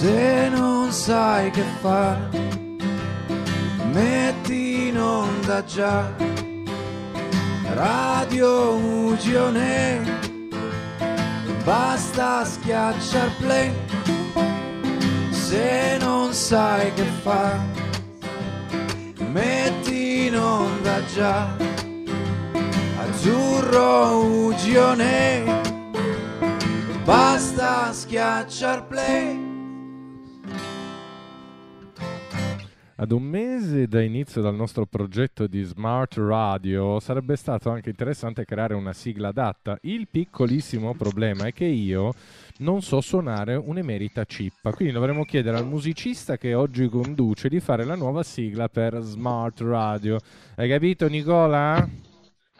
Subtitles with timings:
[0.00, 2.30] Se non sai che fare,
[3.92, 6.10] metti in onda già
[7.74, 10.00] Radio Ugione,
[11.64, 13.74] basta schiacciar play.
[15.32, 17.60] Se non sai che fare,
[19.28, 21.46] metti in onda già
[23.02, 25.60] Azzurro Ugione,
[27.04, 29.39] basta schiacciar play.
[33.00, 38.44] Ad un mese da inizio del nostro progetto di Smart Radio sarebbe stato anche interessante
[38.44, 39.78] creare una sigla adatta.
[39.84, 42.12] Il piccolissimo problema è che io
[42.58, 47.84] non so suonare un'emerita cippa, quindi dovremmo chiedere al musicista che oggi conduce di fare
[47.86, 50.18] la nuova sigla per Smart Radio.
[50.56, 52.09] Hai capito Nicola?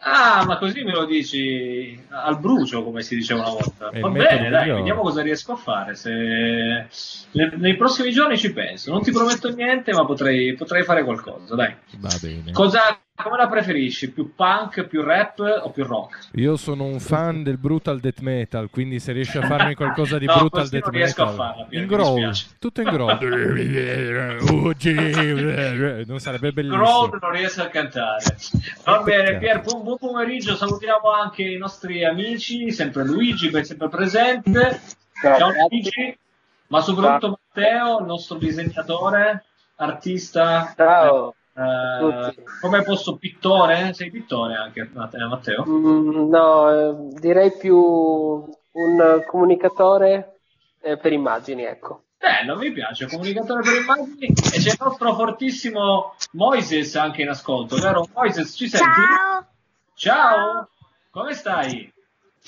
[0.03, 3.89] Ah, ma così me lo dici al brucio, come si diceva una volta.
[3.89, 4.79] È Va bene, dai, migliore.
[4.79, 5.95] vediamo cosa riesco a fare.
[5.95, 6.09] Se...
[7.31, 8.91] ne- Nei prossimi giorni ci penso.
[8.91, 11.75] Non ti prometto niente, ma potrei, potrei fare qualcosa, dai.
[11.99, 12.51] Va bene.
[12.51, 14.11] Cosa, come la preferisci?
[14.11, 16.29] Più punk, più rap o più rock?
[16.33, 20.25] Io sono un fan del brutal death metal, quindi se riesci a farmi qualcosa di
[20.31, 23.19] No, brutal death non riesco a metal farla, Pier, in growl, tutto in growl.
[26.07, 26.83] non sarebbe bellissimo.
[26.83, 28.23] Growl non riesco a cantare.
[28.83, 30.55] Va bene, Pier, buon, buon pomeriggio.
[30.55, 34.81] Salutiamo anche i nostri amici, sempre Luigi, ben sempre presente.
[35.21, 36.17] Ciao Luigi,
[36.67, 39.43] ma soprattutto Matteo, il nostro disegnatore,
[39.75, 40.73] artista.
[40.75, 41.29] Ciao.
[41.29, 43.93] eh, come posso, pittore?
[43.93, 45.27] Sei pittore anche, Matteo?
[45.27, 45.65] Matteo?
[45.67, 50.39] Mm, no, eh, direi più un comunicatore
[50.81, 52.03] eh, per immagini, ecco.
[52.17, 57.77] Bello, mi piace, comunicatore per immagini e c'è il nostro fortissimo Moises anche in ascolto,
[57.77, 58.07] vero?
[58.13, 58.85] Moises, ci senti?
[58.85, 59.45] Ciao,
[59.95, 60.69] Ciao,
[61.09, 61.91] come stai?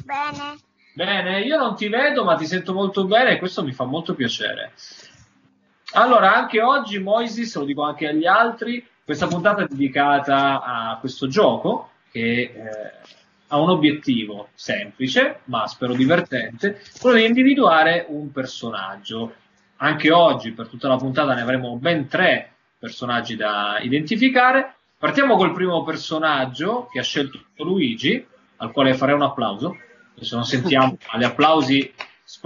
[0.03, 0.58] bene.
[0.96, 4.13] Bene, io non ti vedo ma ti sento molto bene e questo mi fa molto
[4.13, 4.74] piacere.
[5.94, 11.28] Allora, anche oggi Moises, lo dico anche agli altri, questa puntata è dedicata a questo
[11.28, 12.91] gioco che eh,
[13.47, 19.36] ha un obiettivo semplice, ma spero divertente, quello di individuare un personaggio.
[19.78, 24.75] Anche oggi, per tutta la puntata, ne avremo ben tre personaggi da identificare.
[24.97, 28.25] Partiamo col primo personaggio che ha scelto Luigi,
[28.58, 29.78] al quale farei un applauso.
[30.16, 31.94] Adesso non sentiamo gli applausi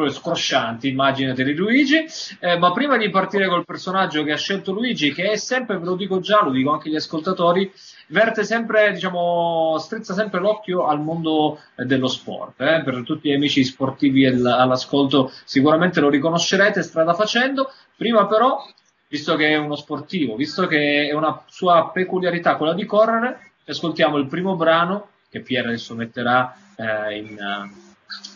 [0.09, 2.05] scroscianti, immaginateli Luigi.
[2.39, 5.85] Eh, ma prima di partire col personaggio che ha scelto Luigi, che è sempre, ve
[5.85, 7.71] lo dico già, lo dico anche agli ascoltatori,
[8.07, 12.59] verte sempre, diciamo, strizza sempre l'occhio al mondo eh, dello sport.
[12.61, 12.81] eh.
[12.83, 17.71] Per tutti gli amici sportivi al- all'ascolto sicuramente lo riconoscerete strada facendo.
[17.95, 18.63] Prima però,
[19.07, 24.17] visto che è uno sportivo, visto che è una sua peculiarità quella di correre, ascoltiamo
[24.17, 27.37] il primo brano che Pier adesso metterà eh, in,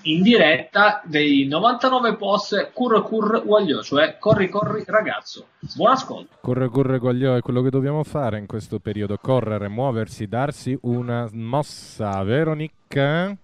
[0.04, 5.48] in diretta dei 99 post Cur Cur Waglio, cioè corri corri ragazzo.
[5.76, 6.36] Buon ascolto.
[6.42, 9.18] Corre, corre, guagliò, è quello che dobbiamo fare in questo periodo.
[9.18, 13.38] Correre, muoversi, darsi una mossa, vero Nick?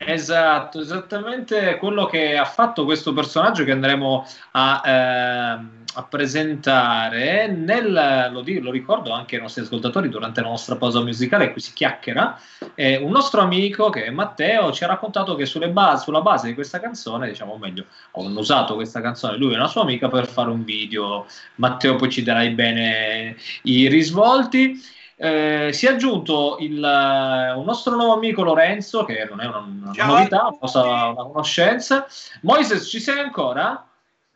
[0.00, 7.48] Esatto, esattamente quello che ha fatto questo personaggio che andremo a, ehm, a presentare.
[7.48, 11.60] Nel, lo, di- lo ricordo anche ai nostri ascoltatori durante la nostra pausa musicale, qui
[11.60, 12.38] si chiacchiera.
[12.74, 16.54] eh, un nostro amico che è Matteo ci ha raccontato che base- sulla base di
[16.54, 20.28] questa canzone, diciamo o meglio, hanno usato questa canzone lui e una sua amica per
[20.28, 21.26] fare un video.
[21.56, 24.80] Matteo, poi ci darai bene i risvolti.
[25.20, 29.58] Eh, si è aggiunto il, eh, un nostro nuovo amico Lorenzo, che non è una,
[29.58, 30.14] una Ciao.
[30.16, 32.06] novità, una, cosa- una conoscenza.
[32.42, 33.84] Moises, ci sei ancora?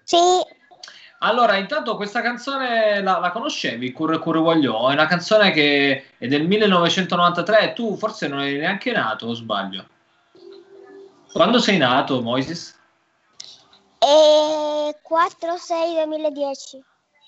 [0.03, 0.17] Sì,
[1.21, 4.91] Allora, intanto questa canzone la, la conoscevi, Curre Curre Voglio?
[4.91, 9.35] È una canzone che è del 1993 e tu forse non eri neanche nato, o
[9.35, 9.87] sbaglio?
[11.33, 12.81] Quando sei nato, Moises?
[14.03, 16.81] e 4-6-2010.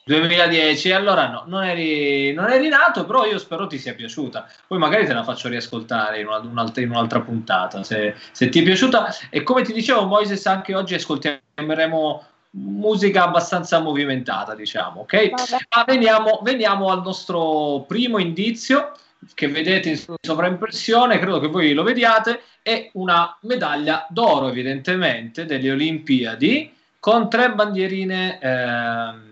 [0.04, 4.46] 2010, allora no, non eri, non eri nato, però io spero ti sia piaciuta.
[4.66, 8.60] Poi magari te la faccio riascoltare in, una- un'altra, in un'altra puntata se, se ti
[8.60, 9.14] è piaciuta.
[9.30, 12.24] E come ti dicevo, Moises, anche oggi ascolteremo
[12.56, 15.30] musica abbastanza movimentata, diciamo, ok?
[15.74, 18.92] Ma veniamo, veniamo al nostro primo indizio
[19.32, 25.72] che vedete in sovraimpressione, credo che voi lo vediate, è una medaglia d'oro, evidentemente, delle
[25.72, 29.23] Olimpiadi con tre bandierine ehm,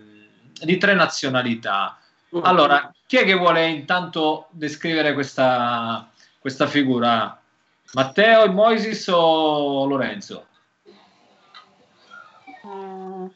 [0.63, 1.97] di tre nazionalità.
[2.41, 7.39] Allora, chi è che vuole intanto descrivere questa, questa figura?
[7.93, 10.47] Matteo, Moisis o Lorenzo?
[12.65, 13.27] Mm,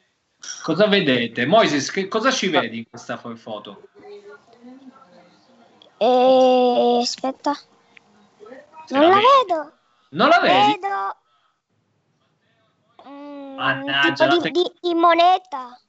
[0.63, 1.45] Cosa vedete?
[1.45, 3.89] Moisis, che cosa ci vedi in questa fo- foto?
[5.99, 7.65] e aspetta, Se
[8.97, 9.25] non la vedi?
[9.47, 9.71] vedo.
[10.09, 10.79] Non la vedi?
[10.79, 11.15] Vedo.
[13.09, 15.79] Mm, Mannaggia, tipo la di, di- di moneta.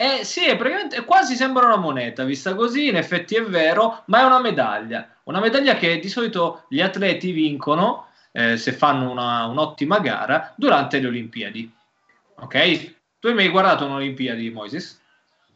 [0.00, 4.20] Eh, sì, è praticamente quasi sembra una moneta, vista così, in effetti è vero, ma
[4.20, 5.08] è una medaglia.
[5.24, 11.00] Una medaglia che di solito gli atleti vincono eh, se fanno una- un'ottima gara durante
[11.00, 11.68] le Olimpiadi.
[12.36, 12.94] Ok?
[13.18, 15.00] Tu hai mai guardato un'Olimpiadi, Moises?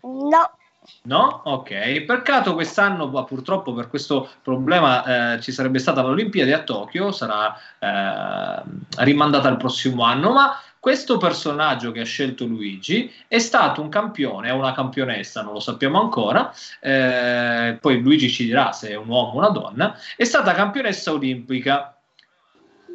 [0.00, 0.50] No,
[1.02, 1.42] No?
[1.44, 2.02] Ok.
[2.02, 8.62] Peccato quest'anno, purtroppo per questo problema eh, ci sarebbe stata l'Olimpiade a Tokyo, sarà eh,
[9.04, 14.48] rimandata al prossimo anno, ma questo personaggio che ha scelto Luigi è stato un campione,
[14.48, 19.06] è una campionessa, non lo sappiamo ancora, eh, poi Luigi ci dirà se è un
[19.06, 21.96] uomo o una donna, è stata campionessa olimpica.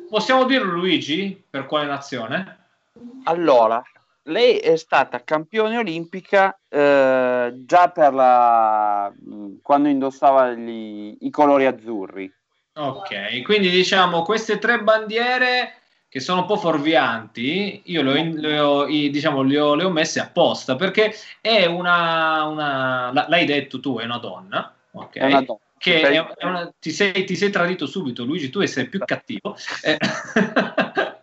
[0.10, 1.42] Possiamo dirlo Luigi?
[1.50, 2.58] Per quale nazione?
[3.24, 3.82] Allora,
[4.24, 9.14] lei è stata campione olimpica eh, già per la
[9.62, 12.30] quando indossava gli- i colori azzurri.
[12.74, 18.36] Ok, quindi diciamo queste tre bandiere che sono un po' fuorvianti, io le ho, in-
[18.40, 23.80] le ho- diciamo, le ho, le ho messe apposta perché è una, una- l'hai detto
[23.80, 25.16] tu, è una donna, ok?
[25.18, 25.60] È una donna.
[25.78, 29.56] Che è- è una- ti, sei, ti sei tradito subito, Luigi, tu sei più cattivo.
[29.84, 29.98] Eh,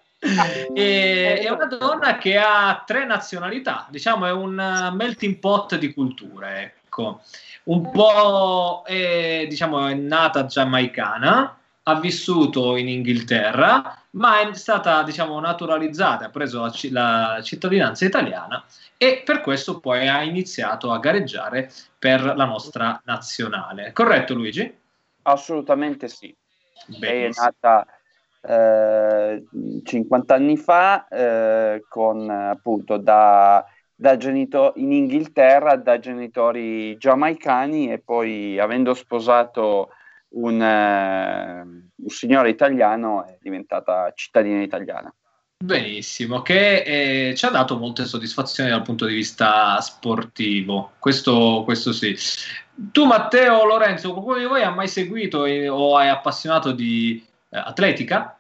[0.75, 6.63] e- è una donna che ha tre nazionalità, diciamo è un melting pot di culture,
[6.85, 7.21] ecco.
[7.65, 15.39] Un po' è, diciamo, è nata giamaicana, ha vissuto in Inghilterra, ma è stata, diciamo,
[15.41, 18.65] naturalizzata, ha preso la, la cittadinanza italiana
[18.97, 23.93] e per questo poi ha iniziato a gareggiare per la nostra nazionale.
[23.93, 24.73] Corretto, Luigi?
[25.23, 26.35] Assolutamente sì.
[26.87, 27.47] Lei è Benissimo.
[27.47, 27.87] nata
[28.47, 29.45] eh,
[29.83, 33.65] 50 anni fa eh, con appunto da,
[33.95, 39.91] da genito- in Inghilterra da genitori giamaicani e poi avendo sposato
[40.35, 45.13] un, eh, un signore italiano è diventata cittadina italiana.
[45.57, 51.93] Benissimo, che eh, ci ha dato molte soddisfazioni dal punto di vista sportivo, questo, questo
[51.93, 52.15] sì.
[52.93, 57.57] Tu, Matteo, Lorenzo, qualcuno di voi ha mai seguito eh, o è appassionato di eh,
[57.57, 58.39] atletica?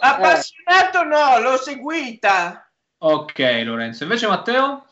[0.00, 2.68] Appassionato no, l'ho seguita.
[2.98, 4.02] Ok, Lorenzo.
[4.02, 4.84] Invece, Matteo?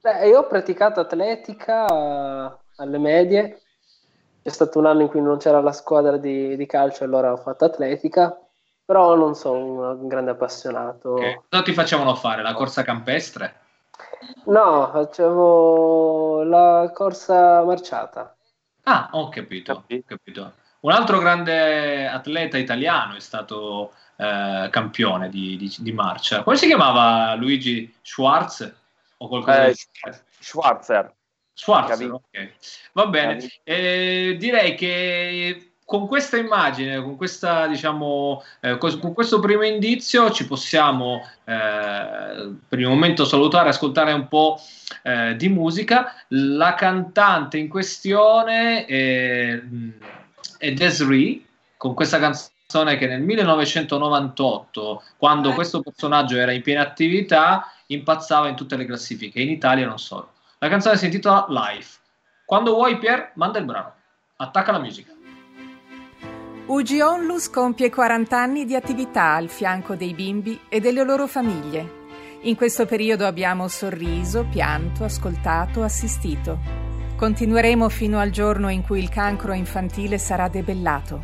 [0.00, 3.60] Beh, io ho praticato atletica eh, alle medie,
[4.42, 7.36] c'è stato un anno in cui non c'era la squadra di, di calcio, allora ho
[7.36, 8.38] fatto atletica,
[8.84, 11.10] però non sono un, grande appassionato.
[11.10, 11.42] Ok.
[11.48, 12.42] Cosa ti facevano fare?
[12.42, 13.58] La corsa campestre?
[14.46, 18.34] No, facevo la corsa marciata.
[18.84, 20.52] Ah, ho capito, ho capito.
[20.80, 26.42] Un altro grande atleta italiano è stato eh, campione di, di- di marcia.
[26.42, 28.74] Come si chiamava Luigi Schwarz?
[29.18, 31.14] O qualcosa Eh, di Schwarzer.
[31.60, 32.14] Schwarz, Capito.
[32.14, 32.52] ok.
[32.92, 33.46] Va bene.
[33.64, 40.46] Eh, direi che con questa immagine, con, questa, diciamo, eh, con questo primo indizio ci
[40.46, 44.58] possiamo eh, per il momento salutare e ascoltare un po'
[45.02, 46.14] eh, di musica.
[46.28, 49.60] La cantante in questione è,
[50.56, 51.42] è Desiree,
[51.76, 58.56] con questa canzone che nel 1998, quando questo personaggio era in piena attività, impazzava in
[58.56, 60.38] tutte le classifiche, in Italia e non solo.
[60.62, 62.00] La canzone si intitola Life.
[62.44, 63.94] Quando vuoi, Pier, manda il brano.
[64.36, 65.10] Attacca la musica.
[66.66, 72.08] UG Onlus compie 40 anni di attività al fianco dei bimbi e delle loro famiglie.
[72.42, 76.58] In questo periodo abbiamo sorriso, pianto, ascoltato, assistito.
[77.16, 81.22] Continueremo fino al giorno in cui il cancro infantile sarà debellato.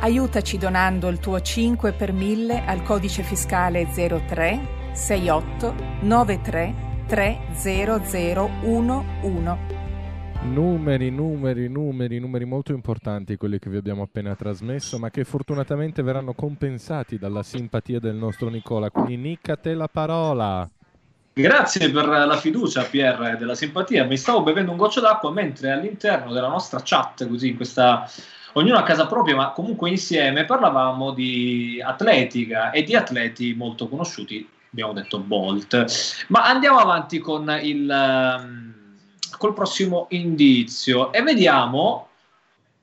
[0.00, 9.82] Aiutaci donando il tuo 5 per 1000 al codice fiscale 03 68 93 30011.
[10.44, 16.02] Numeri, numeri, numeri, numeri molto importanti quelli che vi abbiamo appena trasmesso, ma che fortunatamente
[16.02, 18.90] verranno compensati dalla simpatia del nostro Nicola.
[18.90, 20.68] Quindi Nick, a te la parola.
[21.32, 24.04] Grazie per la fiducia, Pier, e della simpatia.
[24.04, 28.08] Mi stavo bevendo un goccio d'acqua mentre all'interno della nostra chat, così in questa
[28.52, 34.48] ognuno a casa propria, ma comunque insieme, parlavamo di atletica e di atleti molto conosciuti.
[34.74, 36.24] Abbiamo detto Bolt.
[36.28, 38.74] Ma andiamo avanti con il ehm,
[39.38, 42.08] col prossimo indizio e vediamo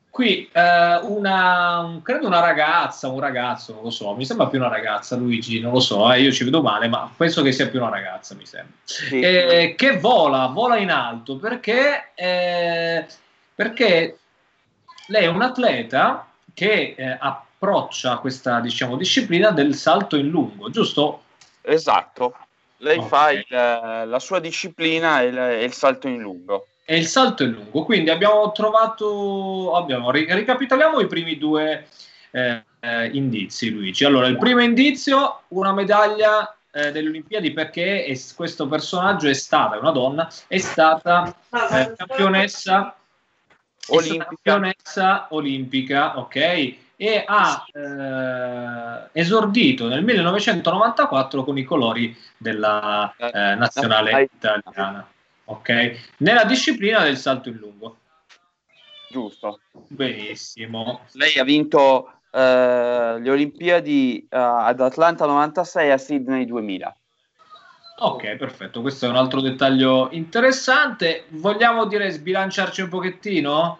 [0.09, 4.57] qui eh, una un- credo una ragazza, un ragazzo, non lo so, mi sembra più
[4.57, 7.67] una ragazza, Luigi, non lo so, eh, io ci vedo male, ma penso che sia
[7.67, 8.73] più una ragazza, mi sembra.
[8.85, 9.19] Sì.
[9.19, 13.05] Eh, che vola, vola in alto perché, eh,
[13.53, 14.17] perché
[15.07, 21.23] lei è un atleta che eh, approccia questa diciamo, disciplina del salto in lungo, giusto?
[21.61, 22.35] Esatto.
[22.77, 23.07] Lei Ok.
[23.07, 26.67] fa il- la sua disciplina è il, il salto in lungo.
[26.83, 27.83] E il salto in lungo.
[27.83, 31.87] Quindi abbiamo trovato, abbiamo, ri- ricapitoliamo i primi due
[32.31, 34.03] eh, eh, indizi, Luigi.
[34.05, 39.75] Allora, il primo indizio, una medaglia eh, delle Olimpiadi perché è- questo personaggio è stata,
[39.75, 41.27] è una donna, è stata
[41.71, 44.25] eh, campionessa è stata Olimpica.
[44.25, 46.75] campionessa olimpica, ok?
[47.01, 55.09] E ha eh, esordito nel 1994 con i colori della eh, nazionale italiana,
[55.45, 56.11] ok?
[56.17, 57.97] Nella disciplina del salto in lungo.
[59.09, 59.61] Giusto.
[59.87, 61.01] Benissimo.
[61.13, 66.95] Lei ha vinto eh, le Olimpiadi eh, ad Atlanta 96 e a Sydney 2000.
[67.97, 68.81] Ok, perfetto.
[68.81, 71.25] Questo è un altro dettaglio interessante.
[71.29, 73.79] Vogliamo dire sbilanciarci un pochettino?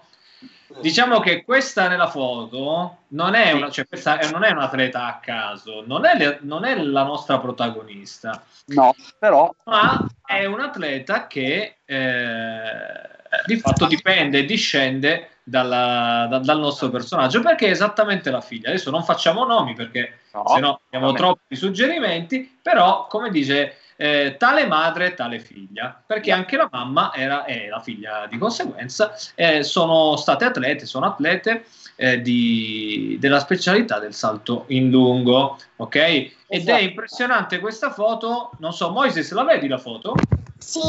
[0.79, 5.19] Diciamo che questa nella foto non è, una, cioè questa non è un atleta a
[5.19, 11.27] caso, non è, le- non è la nostra protagonista, No, però ma è un atleta
[11.27, 13.09] che eh,
[13.45, 18.69] di fatto dipende, discende dalla- da- dal nostro personaggio perché è esattamente la figlia.
[18.69, 24.35] Adesso non facciamo nomi perché no, se no abbiamo troppi suggerimenti, però come dice eh,
[24.39, 29.61] tale madre, tale figlia, perché anche la mamma era, è la figlia di conseguenza, eh,
[29.61, 31.65] sono state atlete, sono atlete
[31.97, 35.95] eh, di- della specialità del salto in lungo, ok?
[35.95, 36.81] Ed è Esatto.
[36.81, 40.15] impressionante questa foto, non so, Moises, la vedi la foto?
[40.57, 40.79] Sì,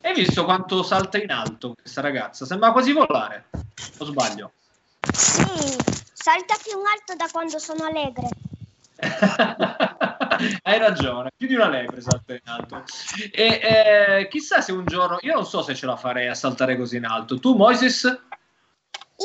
[0.00, 2.44] Hai visto quanto salta in alto questa ragazza?
[2.44, 3.50] Sembra quasi volare,
[3.98, 4.50] o sbaglio?
[5.12, 5.78] sì.
[6.12, 8.28] Salta più in alto da quando sono allegre.
[10.62, 12.84] Hai ragione, più di una lepre salta in alto.
[13.30, 16.76] E eh, chissà se un giorno, io non so se ce la farei a saltare
[16.76, 17.38] così in alto.
[17.38, 18.04] Tu, Moises?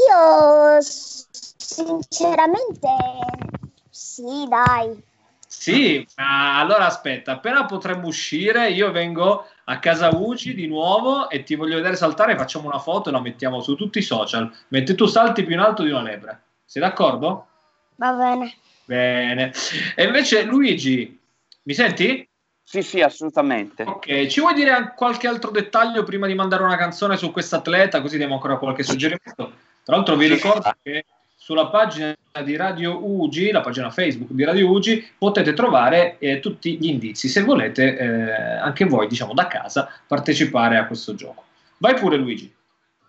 [0.09, 2.89] Io sinceramente
[3.89, 5.03] sì, dai.
[5.47, 11.43] Sì, ma allora aspetta, appena potremmo uscire, io vengo a casa Uci di nuovo e
[11.43, 14.95] ti voglio vedere saltare, facciamo una foto e la mettiamo su tutti i social, mentre
[14.95, 16.41] tu salti più in alto di una lepre.
[16.65, 17.47] Sei d'accordo?
[17.95, 18.55] Va bene.
[18.87, 19.51] Bene.
[19.95, 21.19] E invece Luigi,
[21.63, 22.25] mi senti?
[22.63, 23.83] Sì, sì, assolutamente.
[23.83, 28.01] Ok, ci vuoi dire qualche altro dettaglio prima di mandare una canzone su questo atleta?
[28.01, 29.53] Così diamo ancora qualche suggerimento.
[29.83, 34.69] Tra l'altro vi ricordo che sulla pagina di Radio Ugi, la pagina Facebook di Radio
[34.69, 39.89] Ugi, potete trovare eh, tutti gli indizi se volete eh, anche voi, diciamo da casa,
[40.07, 41.43] partecipare a questo gioco.
[41.77, 42.53] Vai pure Luigi.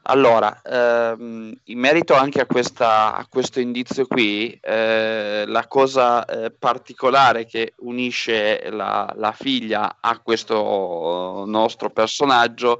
[0.02, 6.50] Allora, ehm, in merito anche a, questa, a questo indizio qui, eh, la cosa eh,
[6.50, 12.78] particolare che unisce la, la figlia a questo nostro personaggio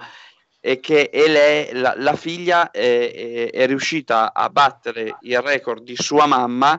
[0.59, 5.97] è che lei, la, la figlia è, è- è riuscita a battere il record di
[5.97, 6.79] sua mamma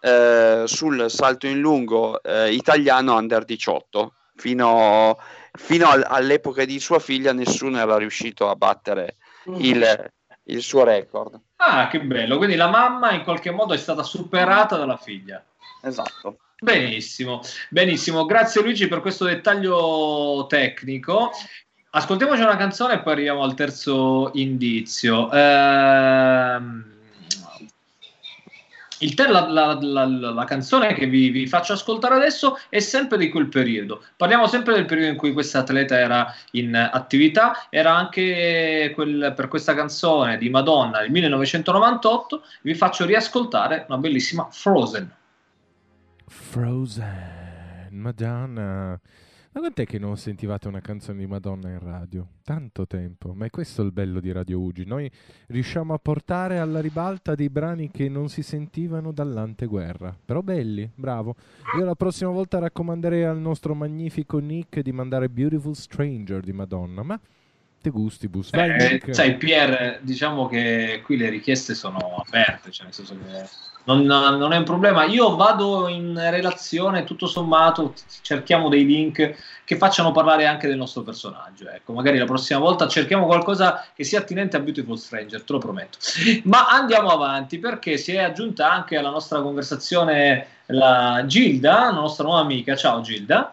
[0.00, 4.14] eh, sul salto in lungo eh, italiano under 18.
[4.36, 5.18] Fino,
[5.52, 10.10] fino al- all'epoca di sua figlia nessuno era riuscito a battere il,
[10.44, 11.38] il suo record.
[11.56, 12.36] Ah, che bello.
[12.36, 15.44] Quindi la mamma in qualche modo è stata superata dalla figlia.
[15.82, 16.38] Esatto.
[16.58, 18.26] Benissimo, benissimo.
[18.26, 21.30] Grazie Luigi per questo dettaglio tecnico.
[21.92, 25.30] Ascoltiamoci una canzone e poi arriviamo al terzo indizio.
[25.32, 26.89] Ehm,
[29.00, 32.78] il te- la, la- la- la- la canzone che vi, vi faccio ascoltare adesso è
[32.80, 34.02] sempre di quel periodo.
[34.16, 37.66] Parliamo sempre del periodo in cui questa atleta era in attività.
[37.70, 42.42] Era anche quel- per questa canzone di Madonna del 1998.
[42.62, 45.10] Vi faccio riascoltare una bellissima Frozen.
[46.26, 48.98] Frozen, Madonna.
[49.52, 52.24] Ma quant'è che non sentivate una canzone di Madonna in radio?
[52.44, 53.32] Tanto tempo.
[53.34, 54.84] Ma è questo il bello di Radio Ugi.
[54.86, 55.10] Noi
[55.48, 60.16] riusciamo a portare alla ribalta dei brani che non si sentivano dall'anteguerra.
[60.24, 61.34] Però belli, bravo.
[61.76, 67.02] Io la prossima volta raccomanderei al nostro magnifico Nick di mandare Beautiful Stranger di Madonna.
[67.02, 67.18] Ma
[67.82, 68.50] te gustibus.
[68.50, 69.12] Vai, Eh, Nick.
[69.12, 73.48] sai, Pier, diciamo che qui le richieste sono aperte, cioè nel senso che
[73.94, 75.04] non, non è un problema.
[75.04, 81.02] Io vado in relazione, tutto sommato, cerchiamo dei link che facciano parlare anche del nostro
[81.02, 81.68] personaggio.
[81.68, 85.58] Ecco, magari la prossima volta cerchiamo qualcosa che sia attinente a Beautiful Stranger, te lo
[85.58, 85.98] prometto.
[86.44, 92.24] Ma andiamo avanti perché si è aggiunta anche alla nostra conversazione la Gilda, la nostra
[92.24, 92.76] nuova amica.
[92.76, 93.50] Ciao Gilda.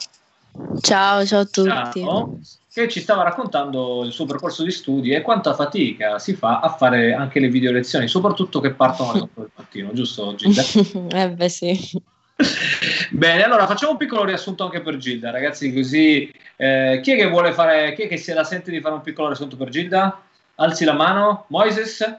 [0.82, 2.02] Ciao, ciao a tutti.
[2.02, 2.40] Ciao,
[2.78, 6.70] che ci stava raccontando il suo percorso di studi e quanta fatica si fa a
[6.70, 10.62] fare anche le video lezioni, soprattutto che partono alle 8 del mattino, giusto Gilda?
[11.18, 12.02] eh beh sì.
[13.10, 17.28] Bene, allora facciamo un piccolo riassunto anche per Gilda, ragazzi, così eh, chi è che
[17.28, 20.22] vuole fare, chi è che se la sente di fare un piccolo riassunto per Gilda?
[20.56, 22.16] Alzi la mano, Moises,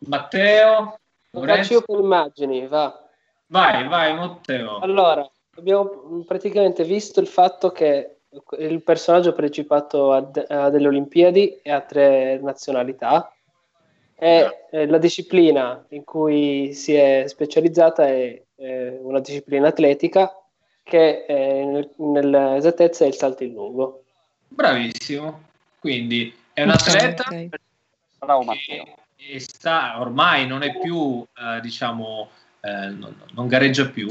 [0.00, 0.98] Matteo,
[1.30, 1.62] Lo Lorenzo.
[1.62, 3.02] faccio io per immagini, va.
[3.46, 4.78] vai, vai Matteo.
[4.80, 5.26] Allora,
[5.56, 8.16] abbiamo praticamente visto il fatto che
[8.58, 13.32] il personaggio ha partecipato a, de- a delle Olimpiadi e a tre nazionalità
[14.14, 20.32] e eh, la disciplina in cui si è specializzata è eh, una disciplina atletica
[20.82, 24.04] che eh, nell'esattezza è il salto in lungo.
[24.48, 25.48] Bravissimo.
[25.78, 27.24] Quindi è un atleta
[28.18, 28.94] okay.
[29.16, 32.28] che sta, ormai non è più, eh, diciamo,
[32.60, 34.08] eh, non, non, gareggia più,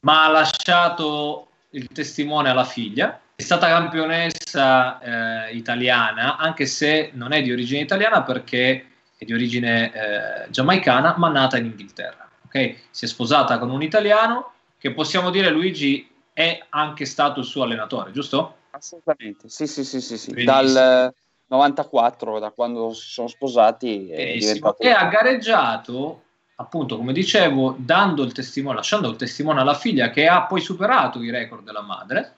[0.00, 3.20] ma ha lasciato il testimone alla figlia.
[3.34, 8.86] È stata campionessa eh, italiana, anche se non è di origine italiana perché
[9.16, 12.28] è di origine eh, giamaicana, ma nata in Inghilterra.
[12.46, 12.78] Okay?
[12.90, 17.64] Si è sposata con un italiano che possiamo dire Luigi è anche stato il suo
[17.64, 18.54] allenatore, giusto?
[18.70, 20.44] Assolutamente, sì, sì, sì, sì, sì.
[20.44, 21.12] dal
[21.48, 24.38] 94, da quando si sono sposati, è.
[24.78, 26.22] E ha gareggiato,
[26.60, 31.22] appunto, come dicevo, dando il testimone, lasciando il testimone alla figlia che ha poi superato
[31.22, 32.34] i record della madre,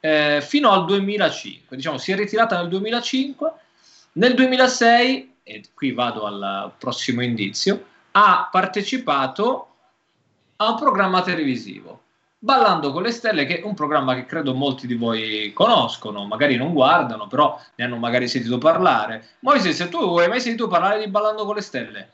[0.00, 1.76] eh, fino al 2005.
[1.76, 3.52] Diciamo, si è ritirata nel 2005,
[4.12, 9.68] nel 2006, e qui vado al prossimo indizio, ha partecipato
[10.56, 12.00] a un programma televisivo.
[12.38, 16.56] Ballando con le stelle, che è un programma che credo molti di voi conoscono, magari
[16.56, 19.36] non guardano, però ne hanno magari sentito parlare.
[19.40, 22.10] Moise, se tu hai mai sentito parlare di Ballando con le stelle?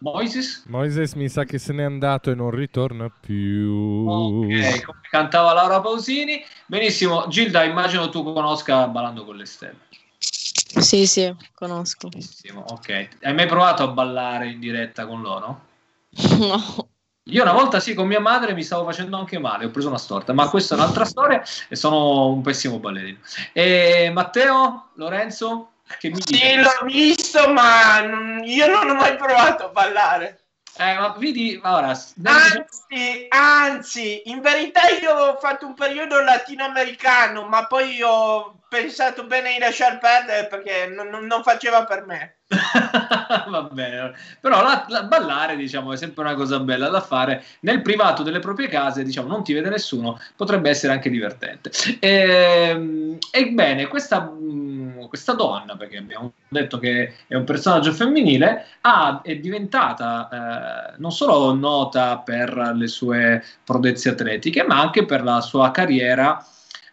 [0.00, 0.64] Moises?
[0.66, 4.06] Moises mi sa che se n'è andato e non ritorna più.
[4.06, 6.44] Ok, come cantava Laura Pausini.
[6.66, 9.86] Benissimo, Gilda, immagino tu conosca Ballando con le stelle.
[10.18, 12.08] Sì, sì, conosco.
[12.08, 13.08] Benissimo, ok.
[13.22, 15.66] Hai mai provato a ballare in diretta con loro?
[16.38, 16.88] No.
[17.30, 19.98] Io una volta sì, con mia madre mi stavo facendo anche male, ho preso una
[19.98, 23.18] storta, ma questa è un'altra storia e sono un pessimo ballerino.
[23.52, 29.66] E Matteo, Lorenzo, che mi Sì, l'ho visto, ma non, io non ho mai provato
[29.66, 30.40] a ballare.
[30.80, 31.88] Eh, ma vedi, ora...
[31.88, 39.54] Anzi, anzi, in verità io ho fatto un periodo latinoamericano, ma poi ho pensato bene
[39.54, 42.36] di lasciar perdere perché non, non faceva per me.
[43.48, 47.82] Va bene, però la, la, ballare diciamo è sempre una cosa bella da fare nel
[47.82, 51.70] privato delle proprie case, diciamo non ti vede nessuno, potrebbe essere anche divertente.
[51.98, 59.20] Ehm, ebbene, questa, mm, questa donna, perché abbiamo detto che è un personaggio femminile, ha,
[59.22, 65.40] è diventata eh, non solo nota per le sue prodezze atletiche, ma anche per la
[65.40, 66.44] sua carriera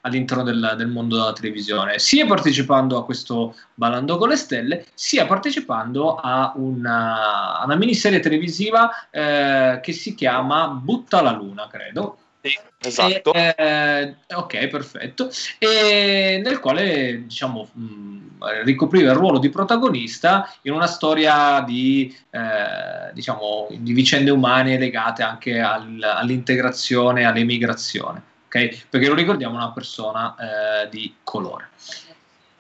[0.02, 5.26] all'interno del, del, mondo della televisione, sia partecipando a questo Ballando con le Stelle, sia
[5.26, 12.18] partecipando a una, una miniserie televisiva eh, che si chiama Butta la Luna, credo.
[12.50, 13.34] Sì, esatto.
[13.34, 15.30] E, eh, ok, perfetto.
[15.58, 23.12] E nel quale, diciamo, mh, ricopriva il ruolo di protagonista in una storia di, eh,
[23.14, 28.86] diciamo, di vicende umane legate anche al, all'integrazione, all'emigrazione ok?
[28.90, 30.36] Perché lo ricordiamo una persona
[30.84, 31.70] eh, di colore.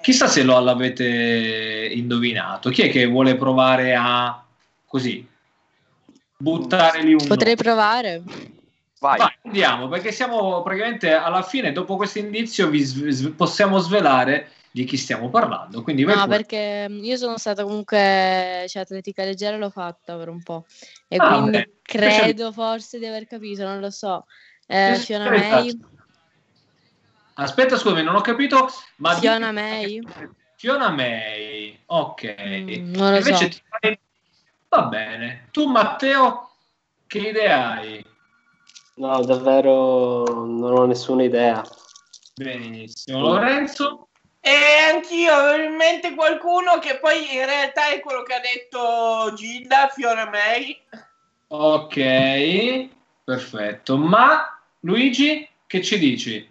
[0.02, 2.70] Chissà se lo l'avete indovinato.
[2.70, 4.44] Chi è che vuole provare a
[4.86, 5.28] così
[6.38, 8.22] buttare lì un Potrei provare.
[9.00, 9.18] Vai.
[9.18, 9.36] Vai.
[9.44, 14.98] andiamo, perché siamo praticamente alla fine, dopo questo indizio, vi s- possiamo svelare di chi
[14.98, 15.84] stiamo parlando.
[15.84, 16.28] Quindi no, pure.
[16.28, 20.66] perché io sono stata comunque, cioè atletica leggera l'ho fatta per un po'
[21.08, 21.72] e ah, quindi beh.
[21.82, 24.26] credo forse di aver capito, non lo so.
[24.68, 25.80] Eh, Fiona May.
[27.36, 28.70] Aspetta, scusami, non ho capito.
[28.98, 29.54] Ma Fiona di...
[29.54, 30.02] May.
[30.56, 32.36] Fiona May, ok.
[32.40, 33.60] Mm, non lo Invece so.
[33.80, 34.00] Fai...
[34.70, 35.48] Va bene.
[35.52, 36.50] Tu, Matteo,
[37.08, 38.04] che idea hai?
[38.98, 41.64] No, davvero non ho nessuna idea.
[42.36, 43.22] Benissimo.
[43.22, 44.08] Lorenzo?
[44.40, 49.34] E anch'io avevo in mente qualcuno che poi in realtà è quello che ha detto
[49.36, 50.80] Gilda, Fiona May.
[51.48, 52.90] Ok,
[53.24, 53.98] perfetto.
[53.98, 56.48] Ma Luigi, che ci dici?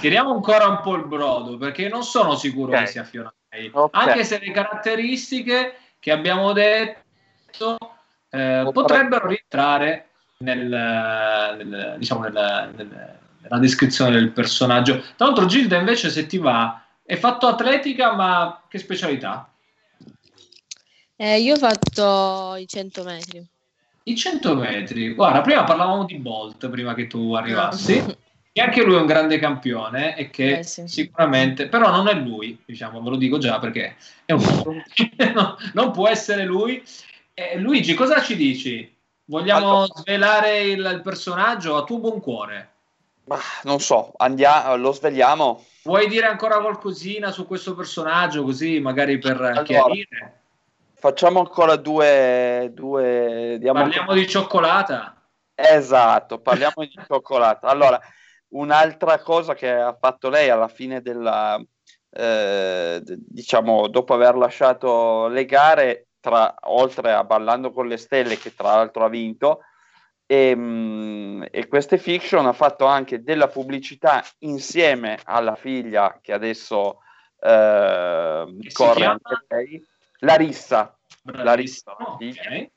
[0.00, 2.84] Tiriamo ancora un po' il brodo perché non sono sicuro okay.
[2.84, 4.08] che sia Fiona May, okay.
[4.08, 7.78] anche se le caratteristiche che abbiamo detto
[8.30, 10.08] eh, potrebbero rientrare
[10.42, 12.74] nel, nel, diciamo nel,
[13.40, 14.98] nella descrizione del personaggio.
[15.16, 19.48] Tra l'altro, Gilda, invece, se ti va, è fatto atletica, ma che specialità?
[21.16, 23.46] Eh, io ho fatto i 100 metri.
[24.04, 28.00] I 100 metri, guarda, prima parlavamo di Bolt prima che tu arrivassi.
[28.00, 28.16] No.
[28.54, 30.86] E anche lui è un grande campione e che eh, sì.
[30.86, 34.42] sicuramente, però non è lui, diciamo, ve lo dico già perché è un
[35.72, 36.82] non può essere lui.
[37.34, 38.92] Eh, Luigi, cosa ci dici?
[39.24, 39.86] Vogliamo allora.
[39.94, 42.70] svelare il, il, personaggio a tuo buon cuore?
[43.24, 45.64] Ma non so, andiamo, lo svegliamo.
[45.84, 49.62] Vuoi dire ancora qualcosina su questo personaggio, così magari per allora.
[49.62, 50.40] chiarire?
[50.94, 52.70] Facciamo ancora due...
[52.72, 55.20] due Parliamo di cioccolata.
[55.54, 57.68] Esatto, parliamo di cioccolata.
[57.68, 58.00] Allora,
[58.50, 61.60] un'altra cosa che ha fatto lei alla fine della...
[62.14, 68.54] Eh, diciamo, dopo aver lasciato le gare, tra, oltre a Ballando con le Stelle, che
[68.54, 69.60] tra l'altro ha vinto,
[70.24, 77.00] E, mh, e queste fiction ha fatto anche della pubblicità insieme alla figlia che adesso
[77.38, 79.84] eh, corre anche lei,
[80.20, 80.96] Larissa.
[81.24, 82.70] Larissa okay.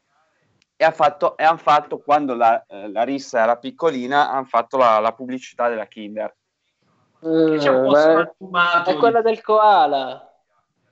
[0.75, 4.99] e ha fatto, e hanno fatto quando la, eh, Larissa era piccolina hanno fatto la,
[4.99, 6.35] la pubblicità della Kinder
[7.21, 10.29] Eh, beh, sfumato è quella del koala.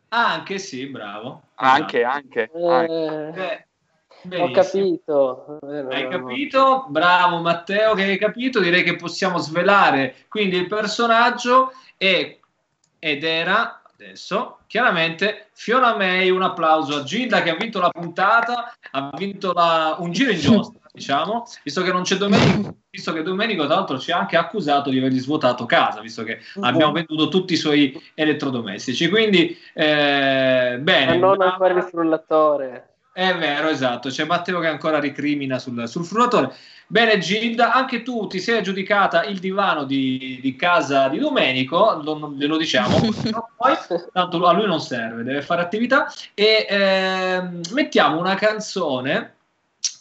[0.10, 1.42] Ah, anche sì, bravo.
[1.56, 2.16] Anche Esatto.
[2.16, 2.68] anche, Eh,
[3.08, 3.68] anche.
[4.26, 5.60] Beh, ho capito.
[5.70, 6.86] Eh, Hai capito?
[6.88, 8.60] Bravo Matteo che hai capito.
[8.62, 12.38] Direi che possiamo svelare quindi il personaggio è,
[13.00, 16.30] ed era adesso chiaramente Fiona May.
[16.30, 20.40] Un applauso a Gilda che ha vinto la puntata, ha vinto la- un giro in
[20.40, 22.78] giostra, diciamo, visto che non c'è Domenico.
[22.94, 26.42] Visto che Domenico, tra l'altro, ci ha anche accusato di avergli svuotato casa, visto che
[26.62, 29.10] abbiamo venduto tutti i suoi elettrodomestici.
[29.10, 31.06] Quindi, eh, bene.
[31.06, 32.90] Ma non ma- ancora il frullatore.
[33.12, 34.10] è vero, esatto.
[34.10, 36.54] C'è Matteo che ancora ricrimina sul, sul frullatore.
[36.86, 42.32] Bene, Gilda, anche tu ti sei aggiudicata il divano di, di casa di Domenico, lo,
[42.38, 43.00] glielo diciamo,
[43.58, 43.74] poi,
[44.12, 46.06] tanto a lui non serve, deve fare attività.
[46.36, 49.38] E ehm, mettiamo una canzone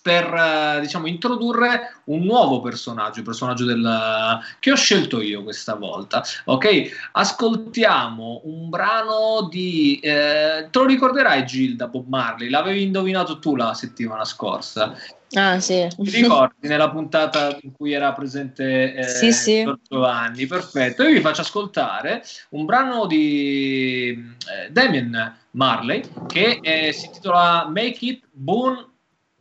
[0.02, 5.76] per eh, diciamo introdurre un nuovo personaggio, il personaggio del, che ho scelto io questa
[5.76, 6.22] volta.
[6.46, 13.54] Ok, ascoltiamo un brano di eh, te lo ricorderai Gilda Bob Marley, l'avevi indovinato tu
[13.54, 14.94] la settimana scorsa.
[15.34, 15.88] Ah, sì.
[15.96, 19.74] Ti ricordi nella puntata in cui era presente eh, Sì, sì.
[19.88, 20.46] Giovanni?
[20.46, 21.04] Perfetto.
[21.04, 27.98] Io vi faccio ascoltare un brano di eh, Damien Marley che eh, si intitola Make
[28.04, 28.90] It Boon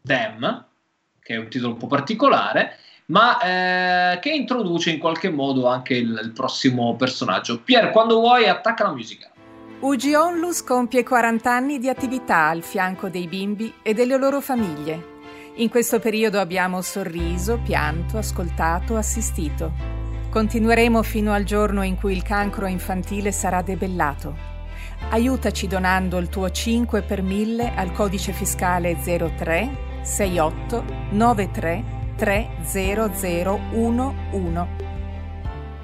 [0.04, 0.66] Them,
[1.22, 2.78] che è un titolo un po' particolare,
[3.12, 3.40] ma
[4.14, 7.62] eh, che introduce in qualche modo anche il, il prossimo personaggio.
[7.62, 9.30] Pier, quando vuoi, attacca la musica.
[9.82, 15.10] UG Onlus compie 40 anni di attività al fianco dei bimbi e delle loro famiglie.
[15.56, 19.74] In questo periodo abbiamo sorriso, pianto, ascoltato, assistito.
[20.30, 24.50] Continueremo fino al giorno in cui il cancro infantile sarà debellato.
[25.10, 31.84] Aiutaci donando il tuo 5 per 1000 al codice fiscale 03 68 93
[32.16, 34.80] 30011.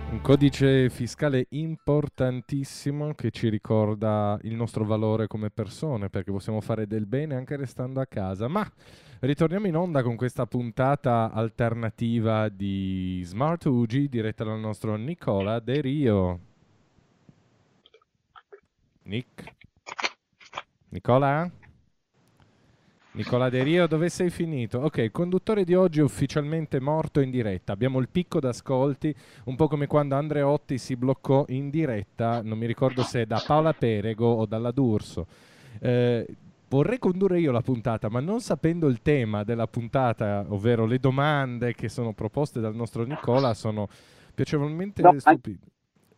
[0.10, 6.88] Un codice fiscale importantissimo che ci ricorda il nostro valore come persone, perché possiamo fare
[6.88, 8.48] del bene anche restando a casa.
[8.48, 8.68] Ma
[9.20, 15.82] ritorniamo in onda con questa puntata alternativa di Smart Ugi diretta dal nostro Nicola De
[15.82, 16.40] Rio.
[19.04, 19.44] Nick?
[20.90, 21.52] Nicola?
[23.18, 24.78] Nicola De Rio, dove sei finito?
[24.78, 27.74] Ok, il conduttore di oggi è ufficialmente morto in diretta.
[27.74, 29.14] Abbiamo il picco d'ascolti,
[29.46, 33.74] un po' come quando Andreotti si bloccò in diretta, non mi ricordo se da Paola
[33.74, 35.26] Perego o dalla D'Urso.
[35.80, 36.28] Eh,
[36.70, 41.74] vorrei condurre io la puntata, ma non sapendo il tema della puntata, ovvero le domande
[41.74, 43.88] che sono proposte dal nostro Nicola, sono
[44.36, 45.66] piacevolmente No, stupide.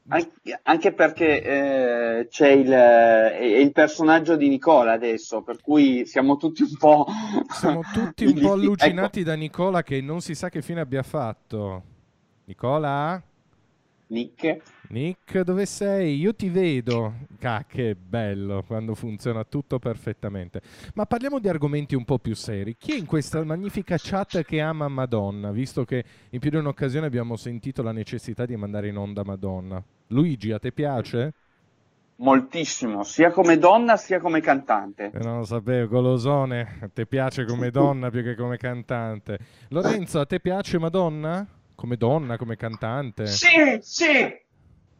[0.09, 6.37] Anche, anche perché eh, c'è il, è il personaggio di Nicola adesso, per cui siamo
[6.37, 7.05] tutti un po'...
[7.51, 11.03] Siamo tutti un po' Ecco, allucinati da Nicola che non si sa che fine abbia
[11.03, 11.83] fatto.
[12.45, 13.21] Nicola?
[14.09, 14.61] Nick?
[14.89, 16.17] Nick, dove sei?
[16.17, 17.13] Io ti vedo.
[17.41, 20.61] Ah, che bello quando funziona tutto perfettamente.
[20.95, 22.75] Ma parliamo di argomenti un po' più seri.
[22.77, 25.51] Chi è in questa magnifica chat che ama Madonna?
[25.51, 29.83] Visto che in più di un'occasione abbiamo sentito la necessità di mandare in onda Madonna.
[30.07, 31.33] Luigi, a te piace?
[32.15, 35.11] Moltissimo, sia come donna sia come cantante.
[35.13, 36.79] Eh, non lo sapevo, golosone.
[36.81, 39.37] A te piace come donna più che come cantante.
[39.69, 41.47] Lorenzo, a te piace Madonna?
[41.79, 43.25] Come donna, come cantante?
[43.27, 44.37] Sì, sì.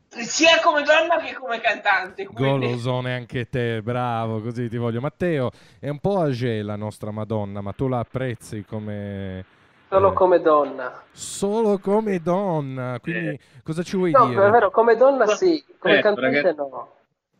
[0.07, 2.25] Sia come donna che come cantante.
[2.25, 5.01] quindi- Golosone anche te, bravo, così ti voglio.
[5.01, 9.43] Matteo, è un po' age la nostra Madonna, ma tu la apprezzi come...
[9.89, 11.03] Solo eh, come donna.
[11.11, 14.47] Solo come donna, quindi cosa ci vuoi No, dire?
[14.47, 16.55] è vero, come donna sì, come Aspetta, cantante ragazzi.
[16.69, 16.93] no.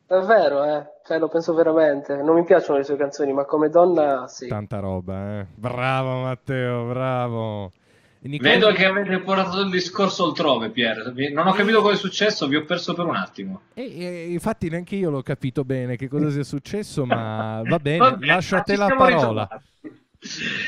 [0.05, 0.85] È vero, eh.
[1.05, 2.13] Cioè, lo penso veramente.
[2.21, 4.47] Non mi piacciono le sue canzoni, ma come donna sì.
[4.47, 5.45] Tanta roba, eh.
[5.55, 7.71] Bravo Matteo, bravo.
[8.21, 11.13] Nicola- Vedo che avete portato il discorso altrove, Pier.
[11.31, 13.61] Non ho capito cosa è successo, vi ho perso per un attimo.
[13.73, 17.97] E, e- infatti neanche io l'ho capito bene che cosa sia successo, ma va bene,
[17.97, 19.47] Vabbè, lascio a te la parola.
[19.51, 19.67] ritrovati.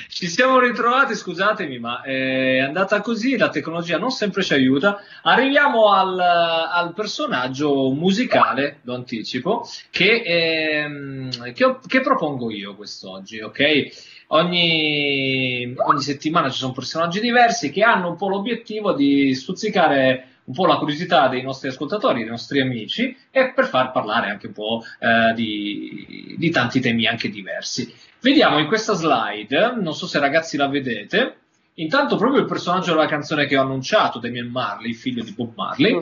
[0.08, 5.00] Ci siamo ritrovati, scusatemi, ma è andata così, la tecnologia non sempre ci aiuta.
[5.24, 13.42] Arriviamo al, al personaggio musicale, lo anticipo, che, ehm, che, ho- che propongo io quest'oggi,
[13.42, 14.21] ok?
[14.34, 20.54] Ogni, ogni settimana ci sono personaggi diversi che hanno un po' l'obiettivo di stuzzicare un
[20.54, 24.54] po' la curiosità dei nostri ascoltatori, dei nostri amici e per far parlare anche un
[24.54, 27.94] po' eh, di, di tanti temi anche diversi.
[28.22, 31.36] Vediamo in questa slide, non so se ragazzi la vedete,
[31.76, 36.02] intanto proprio il personaggio della canzone che ho annunciato, Damien Marley, figlio di Bob Marley,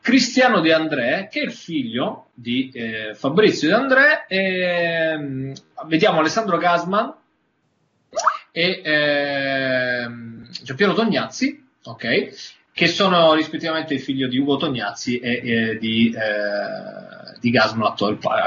[0.00, 5.52] Cristiano De André, che è il figlio di eh, Fabrizio De André, e, mm,
[5.86, 7.20] vediamo Alessandro Gasman
[8.52, 10.06] e eh,
[10.62, 17.38] Giampiero Tognazzi, ok, che sono rispettivamente il figlio di Ugo Tognazzi e, e di, eh,
[17.40, 17.94] di Gasman,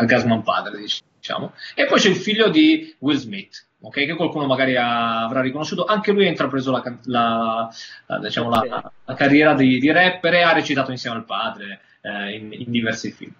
[0.05, 1.53] Gasman padre, diciamo.
[1.73, 5.85] E poi c'è il figlio di Will Smith, okay, che qualcuno magari ha, avrà riconosciuto.
[5.85, 7.69] Anche lui ha intrapreso la, la,
[8.05, 12.53] la, diciamo, la carriera di, di, rapper e ha recitato insieme al padre eh, in,
[12.53, 13.33] in, diversi film.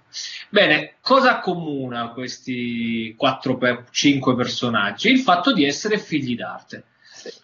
[0.50, 5.10] Bene, cosa accomuna questi 4-5 personaggi?
[5.10, 6.84] Il fatto di essere figli d'arte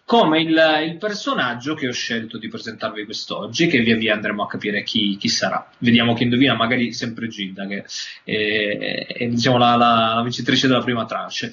[0.04, 4.46] come il, il, personaggio che ho scelto di presentarvi quest'oggi, che via via andremo a
[4.46, 5.70] capire chi, chi sarà.
[5.78, 7.84] Vediamo chi indovina, magari sempre Gilda, che
[8.22, 11.52] è, è diciamo, la, la, la, vincitrice della prima tranche.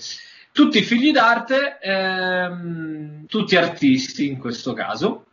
[0.52, 5.26] Tutti figli d'arte, ehm, tutti artisti in questo caso,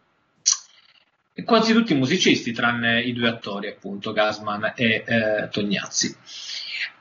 [1.45, 6.17] quasi tutti musicisti, tranne i due attori, appunto, Gasman e eh, Tognazzi.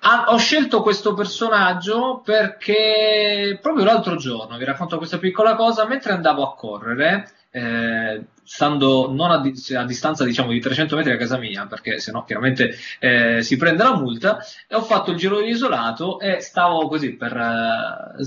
[0.07, 6.13] Ah, ho scelto questo personaggio perché proprio l'altro giorno, vi racconto questa piccola cosa, mentre
[6.13, 11.17] andavo a correre, eh, stando non a, di- a, distanza diciamo di 300 metri da
[11.17, 14.37] casa mia, perché sennò chiaramente eh, si prende la multa,
[14.71, 18.23] ho fatto il giro di isolato e stavo così per uh,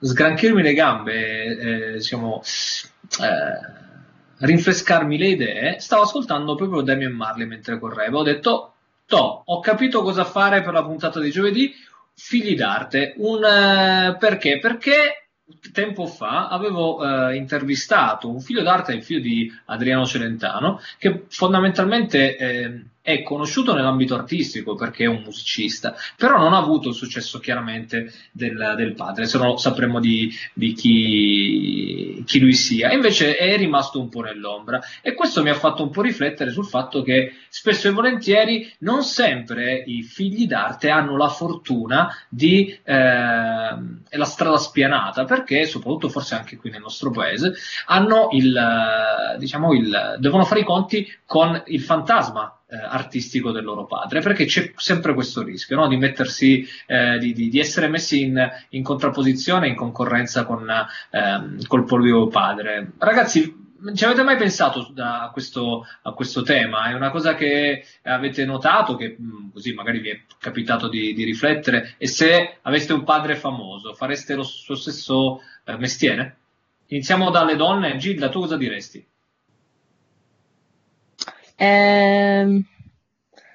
[0.00, 2.40] sgranchirmi le gambe, eh, diciamo,
[3.20, 3.88] eh,
[4.40, 8.74] rinfrescarmi le idee, stavo ascoltando proprio Damien Marley mentre correvo, ho detto
[9.10, 11.74] To, ho capito cosa fare per la puntata di giovedì.
[12.14, 13.14] Figli d'arte.
[13.16, 14.60] Un, uh, perché?
[14.60, 15.20] Perché
[15.72, 22.36] tempo fa avevo uh, intervistato un figlio d'arte, il figlio di Adriano Celentano, che fondamentalmente
[22.36, 27.40] eh, è conosciuto nell'ambito artistico perché è un musicista, però non ha avuto il successo
[27.40, 31.89] chiaramente del, del padre, se no sapremmo di, di chi,
[32.24, 32.92] chi, lui sia.
[32.92, 36.66] invece è rimasto un po' nell'ombra e questo mi ha fatto un po' riflettere sul
[36.66, 42.94] fatto che spesso e volentieri non sempre i figli d'arte hanno la fortuna di eh,
[42.94, 47.52] la strada spianata, perché soprattutto forse anche qui nel nostro paese
[47.86, 53.86] hanno il, diciamo il, devono fare i conti con il fantasma eh, artistico del loro
[53.86, 55.88] padre, perché c'è sempre questo rischio no?
[55.88, 60.68] di mettersi, eh, di, di, di, essere messi in, in, contrapposizione, in concorrenza con
[61.10, 62.92] ehm, col proprio padre.
[62.98, 66.90] Ragazzi, ci avete mai pensato a questo, a questo, tema?
[66.90, 71.24] È una cosa che avete notato, che mm, così magari vi è capitato di, di,
[71.24, 71.94] riflettere?
[71.98, 76.36] E se aveste un padre famoso, fareste lo suo stesso eh, mestiere?
[76.88, 77.96] Iniziamo dalle donne.
[77.96, 79.04] Gilda, tu cosa diresti?
[81.60, 82.64] Eh,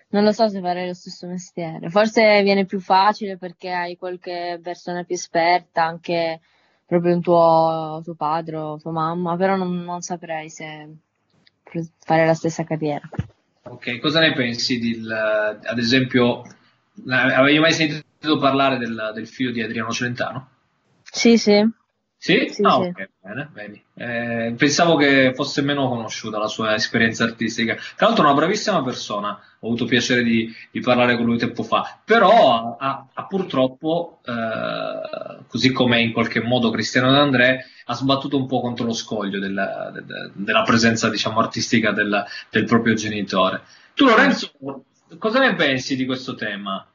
[0.09, 1.89] non lo so se farei lo stesso mestiere.
[1.89, 6.39] Forse viene più facile perché hai qualche persona più esperta, anche
[6.85, 10.87] proprio un tuo, tuo padre o tua mamma, però non, non saprei se
[11.97, 13.09] fare la stessa carriera.
[13.63, 16.43] Ok, cosa ne pensi del, ad esempio,
[17.07, 20.49] avevi mai sentito parlare del, del figlio di Adriano Celentano?
[21.01, 21.67] Sì, sì.
[22.25, 22.49] Sì?
[22.49, 22.87] sì ah, sì.
[22.87, 23.81] ok, bene, bene.
[23.93, 27.75] Eh, pensavo che fosse meno conosciuta la sua esperienza artistica.
[27.95, 29.39] Tra l'altro, è una bravissima persona.
[29.59, 31.99] Ho avuto piacere di, di parlare con lui tempo fa.
[32.03, 38.47] Però ha, ha purtroppo, eh, così come in qualche modo Cristiano D'André, ha sbattuto un
[38.47, 43.61] po' contro lo scoglio della, della, della presenza, diciamo, artistica del, del proprio genitore.
[43.93, 44.51] Tu, Lorenzo,
[45.19, 46.87] cosa ne pensi di questo tema?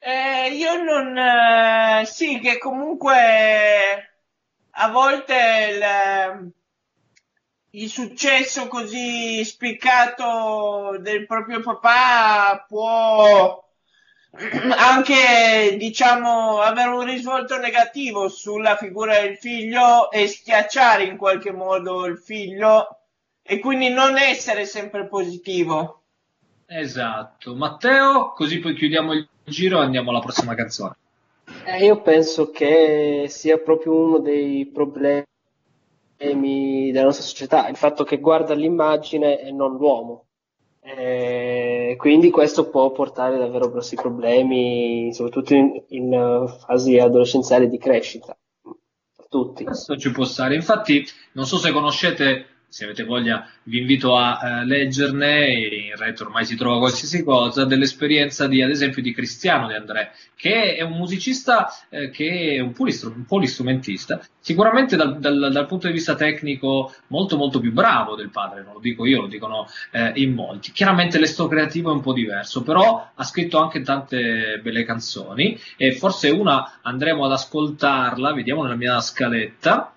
[0.00, 1.16] Eh, io non...
[1.16, 4.12] Eh, sì, che comunque
[4.70, 5.34] a volte
[5.72, 6.52] il,
[7.82, 13.64] il, successo così spiccato del proprio papà può
[14.76, 22.06] anche, diciamo, avere un risvolto negativo sulla figura del figlio e schiacciare in qualche modo
[22.06, 23.00] il figlio
[23.42, 25.97] e quindi non essere sempre positivo.
[26.70, 27.54] Esatto.
[27.54, 30.96] Matteo, così poi chiudiamo il giro e andiamo alla prossima canzone.
[31.64, 35.24] Eh, io penso che sia proprio uno dei problemi
[36.18, 40.26] della nostra società, il fatto che guarda l'immagine e non l'uomo.
[40.80, 48.36] Eh, quindi questo può portare davvero grossi problemi, soprattutto in, in fasi adolescenziali di crescita.
[49.16, 49.64] Per tutti.
[49.64, 50.54] Questo ci può stare.
[50.54, 51.02] Infatti,
[51.32, 56.44] non so se conoscete se avete voglia vi invito a eh, leggerne, in rete ormai
[56.44, 60.92] si trova qualsiasi cosa, dell'esperienza di, ad esempio di Cristiano De André, che è un
[60.92, 62.72] musicista eh, che è un
[63.26, 68.62] polistrumentista, sicuramente dal, dal, dal, punto di vista tecnico molto molto più bravo del padre,
[68.62, 70.70] non lo dico io, lo dicono eh, in molti.
[70.72, 75.92] Chiaramente l'esto creativo è un po' diverso, però ha scritto anche tante belle canzoni e
[75.92, 79.92] forse una andremo ad ascoltarla, vediamo nella mia scaletta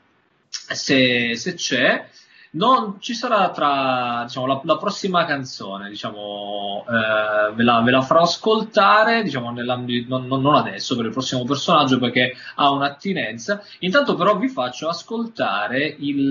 [0.49, 2.05] se, se c'è.
[2.53, 8.01] Non ci sarà tra diciamo, la, la prossima canzone, diciamo, eh, ve, la, ve, la,
[8.01, 13.63] farò ascoltare, diciamo, non, non, adesso per il prossimo personaggio perché ha un'attinenza.
[13.79, 16.27] Intanto, però, vi faccio ascoltare il,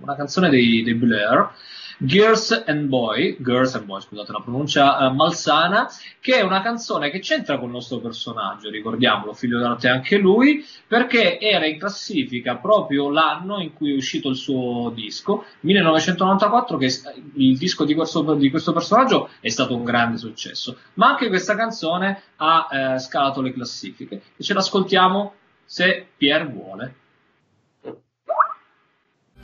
[0.00, 1.52] una canzone dei, dei Blur
[1.98, 5.88] Girls and Boy, Girls and Boy, scusate la pronuncia uh, malsana,
[6.20, 10.64] che è una canzone che c'entra con il nostro personaggio, ricordiamolo, figlio d'arte anche lui,
[10.86, 16.90] perché era in classifica proprio l'anno in cui è uscito il suo disco, 1994, che
[17.34, 21.54] il disco di questo, di questo personaggio è stato un grande successo, ma anche questa
[21.54, 26.94] canzone ha eh, scalato le classifiche e ce l'ascoltiamo se Pierre vuole.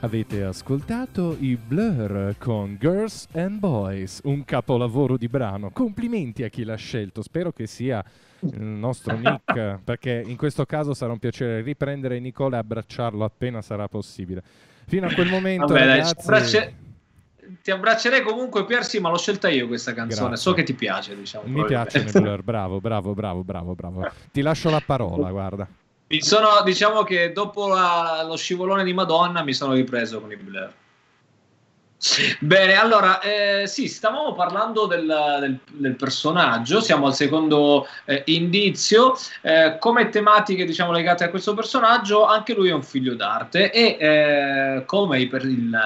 [0.03, 5.69] Avete ascoltato i Blur con Girls and Boys, un capolavoro di brano.
[5.69, 8.03] Complimenti a chi l'ha scelto, spero che sia
[8.39, 13.61] il nostro Nick, perché in questo caso sarà un piacere riprendere Nicola e abbracciarlo appena
[13.61, 14.41] sarà possibile.
[14.87, 16.15] Fino a quel momento, Vabbè, ragazzi...
[16.17, 16.75] Abbracci...
[17.61, 20.29] Ti abbraccerei comunque, Piersi, ma l'ho scelta io questa canzone.
[20.29, 20.49] Grazie.
[20.49, 21.43] So che ti piace, diciamo.
[21.45, 24.11] Mi piacciono i Blur, bravo, bravo, bravo, bravo, bravo.
[24.31, 25.67] Ti lascio la parola, guarda.
[26.11, 30.35] Mi sono, diciamo che dopo la, lo scivolone di Madonna mi sono ripreso con i
[30.35, 30.73] Blair.
[32.39, 35.05] Bene, allora, eh, sì, stavamo parlando del,
[35.39, 39.15] del, del, personaggio, siamo al secondo eh, indizio.
[39.41, 43.97] Eh, come tematiche, diciamo, legate a questo personaggio, anche lui è un figlio d'arte e
[43.97, 45.79] eh, come per il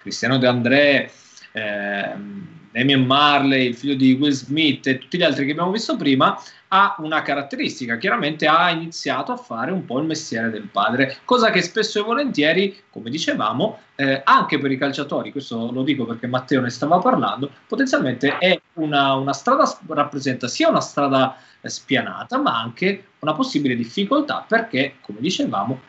[0.00, 1.12] Cristiano De André,
[1.52, 6.36] Damien Marley, il figlio di Will Smith e tutti gli altri che abbiamo visto prima,
[6.72, 11.50] ha una caratteristica, chiaramente ha iniziato a fare un po' il mestiere del padre, cosa
[11.50, 16.28] che spesso e volentieri, come dicevamo, eh, anche per i calciatori, questo lo dico perché
[16.28, 22.38] Matteo ne stava parlando, potenzialmente è una, una strada, rappresenta sia una strada eh, spianata,
[22.38, 25.80] ma anche una possibile difficoltà, perché, come dicevamo,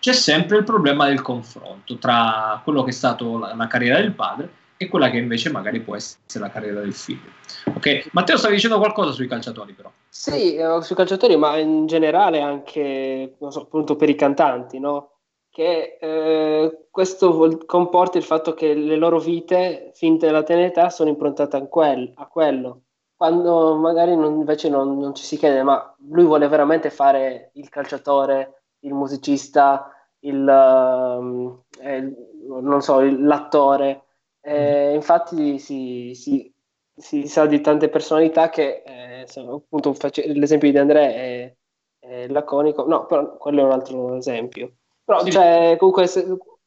[0.00, 4.12] c'è sempre il problema del confronto tra quello che è stato la, la carriera del
[4.12, 7.30] padre e quella che invece magari può essere la carriera del figlio.
[7.74, 9.90] Ok, Matteo stavi dicendo qualcosa sui calciatori però.
[10.08, 15.12] Sì, eh, sui calciatori, ma in generale anche, non so, appunto per i cantanti, no?
[15.50, 21.08] Che eh, questo comporta il fatto che le loro vite, finte della tenera età, sono
[21.08, 22.82] improntate a, quel, a quello.
[23.16, 27.70] Quando magari non, invece non, non, ci si chiede, ma lui vuole veramente fare il
[27.70, 32.14] calciatore, il musicista, il, uh, eh,
[32.46, 34.05] non so, l'attore
[34.46, 36.52] eh, infatti si, si,
[36.96, 41.56] si, sa di tante personalità che, eh, appunto, faccio, l'esempio di Andrea è,
[41.98, 44.74] è, laconico, no, però quello è un altro esempio.
[45.04, 45.32] Però, sì.
[45.32, 46.24] cioè, comunque, se,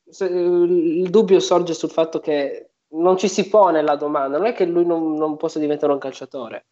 [0.10, 4.54] se, il dubbio sorge sul fatto che non ci si pone la domanda, non è
[4.54, 6.66] che lui non, non possa diventare un calciatore,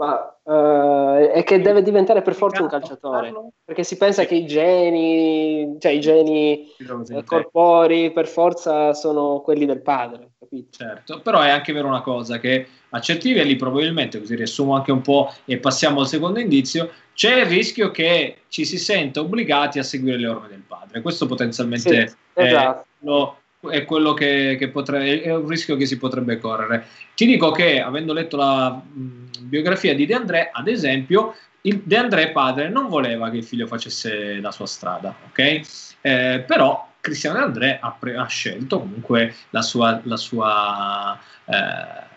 [0.00, 3.32] ma uh, è che deve diventare per forza un calciatore.
[3.64, 6.66] perché si pensa che i geni, cioè i geni
[7.08, 10.32] eh, corporei per forza sono quelli del padre.
[10.50, 10.76] Capito?
[10.76, 14.90] Certo, però è anche vero una cosa che a certi livelli probabilmente, così riassumo anche
[14.90, 19.78] un po' e passiamo al secondo indizio, c'è il rischio che ci si senta obbligati
[19.78, 21.02] a seguire le orme del padre.
[21.02, 22.80] Questo potenzialmente sì, esatto.
[22.80, 23.38] è, lo,
[23.70, 26.84] è quello che, che potrebbe, è un rischio che si potrebbe correre.
[27.14, 31.96] Ti dico che, avendo letto la mh, biografia di De André, ad esempio, il De
[31.96, 35.60] André padre non voleva che il figlio facesse la sua strada, ok?
[36.00, 42.08] Eh, però Cristiano André ha, pre- ha, scelto comunque la sua, la sua eh,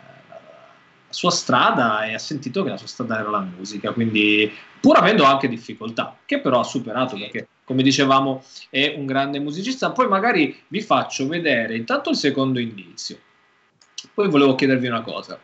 [1.14, 5.24] sua strada e ha sentito che la sua strada era la musica, quindi pur avendo
[5.24, 9.92] anche difficoltà, che però ha superato perché come dicevamo è un grande musicista.
[9.92, 13.18] Poi magari vi faccio vedere intanto il secondo indizio.
[14.14, 15.40] Poi volevo chiedervi una cosa.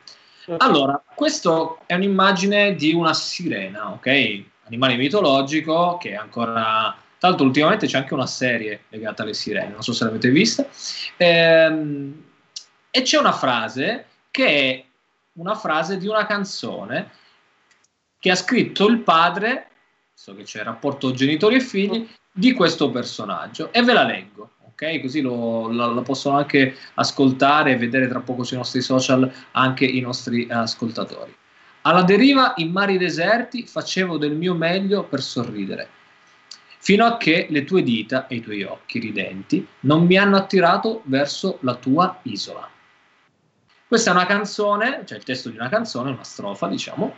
[0.58, 4.44] Allora, questa è un'immagine di una sirena, ok?
[4.66, 9.74] Animale mitologico che è ancora tra l'altro, ultimamente c'è anche una serie legata alle sirene,
[9.74, 10.66] non so se l'avete vista.
[11.18, 12.24] Ehm,
[12.90, 14.86] e c'è una frase che è
[15.34, 17.12] una frase di una canzone
[18.20, 19.68] che ha scritto il padre,
[20.14, 23.74] so che c'è rapporto genitori e figli, di questo personaggio.
[23.74, 25.02] E ve la leggo, ok?
[25.02, 29.84] Così lo, lo, lo possono anche ascoltare e vedere tra poco sui nostri social anche
[29.84, 31.36] i nostri ascoltatori.
[31.82, 35.90] Alla deriva in mari deserti facevo del mio meglio per sorridere,
[36.82, 41.02] fino a che le tue dita e i tuoi occhi ridenti non mi hanno attirato
[41.06, 42.68] verso la tua isola.
[43.86, 47.14] Questa è una canzone, cioè il testo di una canzone, una strofa, diciamo,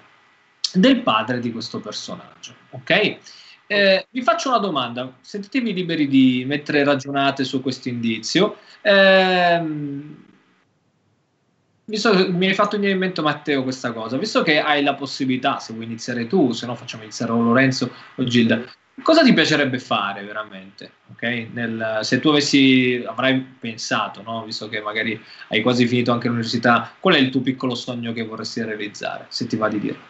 [0.74, 2.56] del padre di questo personaggio.
[2.72, 3.18] Ok?
[3.68, 8.58] Eh, vi faccio una domanda, sentitevi liberi di mettere ragionate su questo indizio.
[8.82, 9.62] Eh,
[11.86, 14.96] visto che mi hai fatto venire in mente Matteo questa cosa, visto che hai la
[14.96, 18.64] possibilità, se vuoi iniziare tu, se no facciamo iniziare o Lorenzo o Gilda,
[19.04, 20.92] Cosa ti piacerebbe fare veramente?
[21.12, 21.48] ok?
[21.54, 24.44] Nel- se tu avessi, avrai pensato, no?
[24.44, 25.20] Visto che magari
[25.50, 29.48] hai quasi finito anche l'università, qual è il tuo piccolo sogno che vorresti realizzare, se
[29.48, 30.10] ti va di dirlo?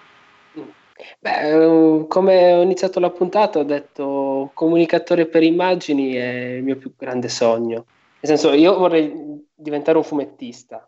[1.19, 6.77] Beh, eh, come ho iniziato la puntata, ho detto comunicatore per immagini è il mio
[6.77, 7.85] più grande sogno.
[8.19, 9.11] Nel senso, io vorrei
[9.55, 10.87] diventare un fumettista.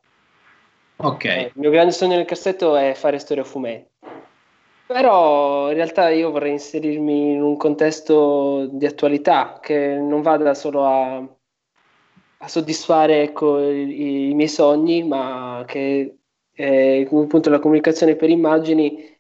[0.97, 3.91] Ok, Eh, il mio grande sogno nel cassetto è fare storie a fumetti.
[4.93, 10.85] Però in realtà io vorrei inserirmi in un contesto di attualità che non vada solo
[10.85, 11.15] a,
[12.37, 16.17] a soddisfare ecco, i, i miei sogni, ma che
[16.53, 19.19] eh, appunto la comunicazione per immagini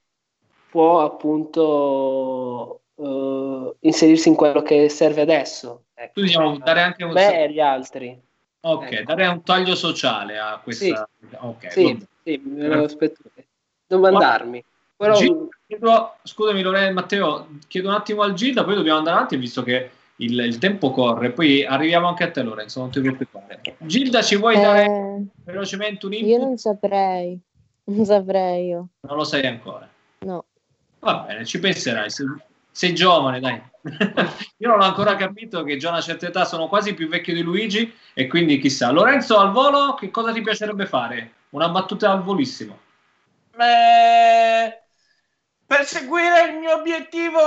[0.69, 5.85] può appunto eh, inserirsi in quello che serve adesso.
[5.95, 8.21] Ecco, tu diciamo dare anche un, me e agli altri.
[8.61, 9.03] ok, ecco.
[9.05, 11.09] dare un taglio sociale a questa...
[11.17, 11.97] Sì, vabbè.
[12.23, 13.23] sì, me lo aspetto.
[13.87, 14.63] Domandarmi.
[15.03, 15.47] Però Gilda,
[15.77, 19.63] chiedo- scusami Lorena e Matteo, chiedo un attimo al Gilda, poi dobbiamo andare avanti visto
[19.63, 23.61] che il, il tempo corre, poi arriviamo anche a te Lorenzo, non ti preoccupare.
[23.79, 26.39] Gilda, ci vuoi dare Eh, velocemente un io input?
[26.47, 27.39] non saprei,
[27.85, 29.89] non saprei io, Non lo sai ancora.
[30.19, 30.45] no.
[30.99, 32.09] Va bene, ci penserai.
[32.09, 32.25] Sei,
[32.71, 33.61] sei giovane, dai.
[34.59, 37.33] Io non ho ancora capito che già a una certa età sono quasi più vecchio
[37.33, 38.89] di Luigi e quindi chissà.
[38.89, 41.33] Lorenzo, al volo, che cosa ti piacerebbe fare?
[41.49, 42.79] Una battuta al volissimo.
[43.59, 44.82] Eh,
[45.75, 47.39] perseguire il mio obiettivo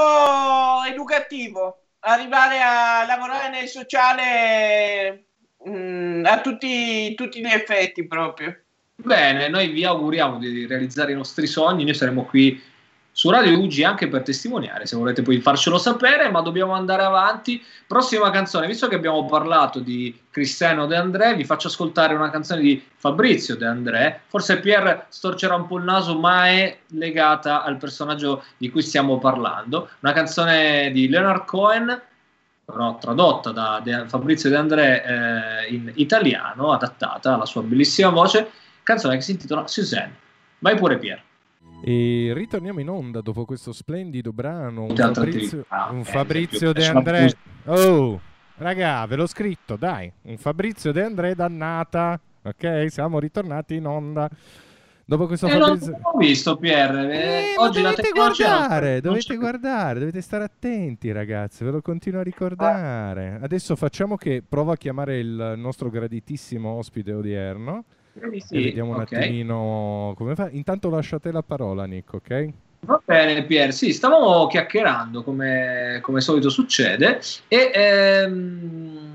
[0.84, 5.26] educativo, arrivare a lavorare nel sociale
[5.68, 8.62] mm, a tutti, tutti gli effetti proprio.
[8.96, 11.84] Bene, noi vi auguriamo di realizzare i nostri sogni.
[11.84, 12.60] Noi saremo qui
[13.26, 17.60] su Radio UG anche per testimoniare, se volete poi farcelo sapere, ma dobbiamo andare avanti.
[17.84, 22.60] Prossima canzone, visto che abbiamo parlato di Cristiano De André, vi faccio ascoltare una canzone
[22.60, 24.20] di Fabrizio De André.
[24.28, 29.18] Forse Pierre storcerà un po' il naso, ma è legata al personaggio di cui stiamo
[29.18, 29.88] parlando.
[30.00, 32.00] Una canzone di Leonard Cohen,
[32.64, 38.50] però tradotta da De- Fabrizio De André eh, in italiano, adattata alla sua bellissima voce,
[38.84, 40.14] canzone che si intitola Suzanne.
[40.60, 41.22] Vai pure Pierre.
[41.82, 44.84] E ritorniamo in onda dopo questo splendido brano.
[44.84, 45.88] Un Fabrizio, attività.
[45.92, 47.32] un Eh, Fabrizio De André.
[47.66, 48.20] Oh,
[48.56, 50.10] raga, ve l'ho scritto, dai.
[50.22, 52.18] Un Fabrizio De André dannata.
[52.42, 54.28] Ok, siamo ritornati in onda.
[55.08, 55.98] Dopo questo Eh, non Fabrizio.
[56.02, 57.12] ho visto Pierre.
[57.12, 61.80] Eh, Eh, oggi dovete non- guardare, non dovete guardare, dovete stare attenti ragazzi, ve lo
[61.82, 63.38] continuo a ricordare.
[63.40, 67.84] Adesso facciamo che provo a chiamare il nostro graditissimo ospite odierno
[68.44, 69.12] sì, vediamo un ok.
[69.12, 70.48] attimino come fa.
[70.50, 72.48] Intanto lasciate la parola Nick, ok?
[72.80, 73.72] Va bene, Pier.
[73.72, 79.12] Sì, stavamo chiacchierando come, come solito succede e ehm,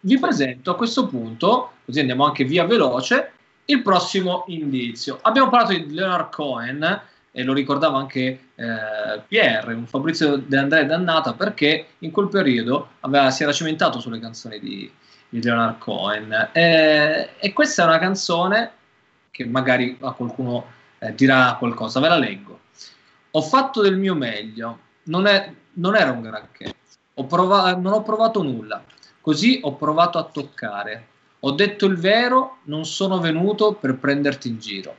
[0.00, 3.32] vi presento a questo punto, così andiamo anche via veloce,
[3.66, 5.18] il prossimo indizio.
[5.22, 7.00] Abbiamo parlato di Leonard Cohen
[7.32, 12.90] e lo ricordava anche eh, Pierre, un Fabrizio De André dannata perché in quel periodo
[13.00, 14.90] aveva- si era cimentato sulle canzoni di,
[15.28, 16.50] di Leonard Cohen.
[16.52, 18.72] Eh, e questa è una canzone
[19.30, 20.64] che magari a qualcuno
[20.98, 22.60] eh, dirà qualcosa, ve la leggo.
[23.32, 26.74] Ho fatto del mio meglio, non, è- non era un granché,
[27.14, 28.82] ho prova- non ho provato nulla,
[29.20, 31.08] così ho provato a toccare.
[31.40, 34.96] Ho detto il vero, non sono venuto per prenderti in giro.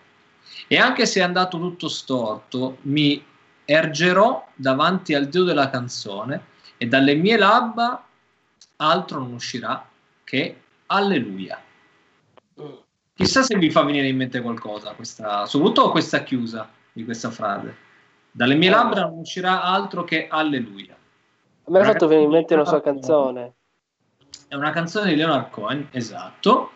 [0.68, 3.24] E anche se è andato tutto storto, mi
[3.66, 6.42] ergerò davanti al Dio della canzone
[6.78, 8.02] e dalle mie labbra
[8.78, 9.86] altro non uscirà
[10.28, 11.58] che alleluia.
[13.14, 17.76] Chissà se vi fa venire in mente qualcosa, questa, soprattutto questa chiusa di questa frase.
[18.30, 20.96] Dalle mie labbra non uscirà altro che alleluia.
[20.96, 23.54] a me ha fatto venire in mente una sua canzone.
[24.50, 26.72] È una canzone di Leonard Cohen, esatto,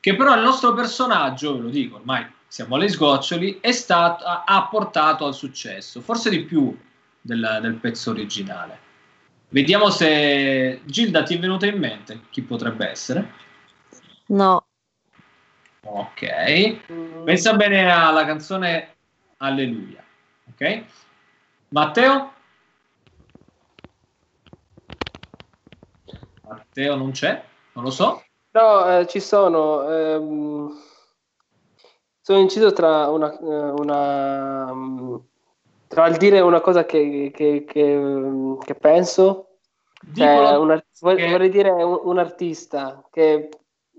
[0.00, 4.44] che però il nostro personaggio, ve lo dico, ormai siamo alle sgoccioli, è stato, ha,
[4.46, 6.74] ha portato al successo, forse di più
[7.20, 8.86] del, del pezzo originale.
[9.50, 13.32] Vediamo se Gilda ti è venuta in mente chi potrebbe essere.
[14.26, 14.68] No,
[15.90, 18.96] Ok, pensa bene alla canzone
[19.38, 20.04] Alleluia.
[20.50, 20.84] Ok,
[21.68, 22.32] Matteo?
[26.46, 27.42] Matteo non c'è?
[27.72, 28.22] Non lo so.
[28.50, 29.88] No, eh, ci sono.
[29.90, 30.78] ehm,
[32.20, 35.16] sono inciso tra una, eh, una, mm,
[35.88, 39.58] tra il dire una cosa che, che- che, che penso,
[40.14, 43.48] cioè, un vorrei dire un, un artista che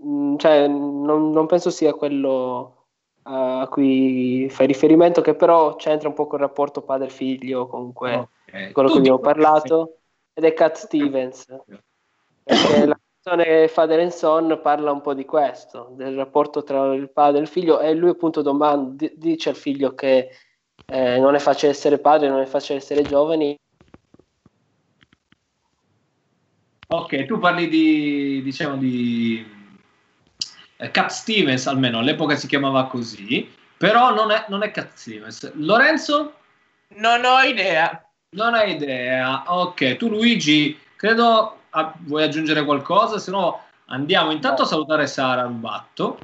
[0.05, 2.75] mm, cioè, non, non penso sia quello
[3.23, 8.71] a cui fai riferimento, che però c'entra un po' col rapporto padre-figlio, comunque Ok.
[8.71, 9.97] quello che abbiamo parlato,
[10.33, 11.45] ed è Cat Stevens.
[12.43, 17.11] Perché la canzone Father and Son parla un po' di questo, del rapporto tra il
[17.11, 20.29] padre e il figlio, e lui appunto domanda, di- dice al figlio che
[20.85, 23.55] eh, non è facile essere padre, non è facile essere giovani,
[26.91, 29.45] Ok, tu parli di, diciamo, di
[30.75, 35.53] eh, Cat Stevens, almeno all'epoca si chiamava così, però non è, non è Cat Stevens.
[35.53, 36.33] Lorenzo?
[36.95, 38.03] Non ho idea.
[38.31, 39.43] Non hai idea.
[39.45, 45.43] Ok, tu Luigi, credo ah, vuoi aggiungere qualcosa, se no andiamo intanto a salutare Sara
[45.43, 46.17] Rubatto,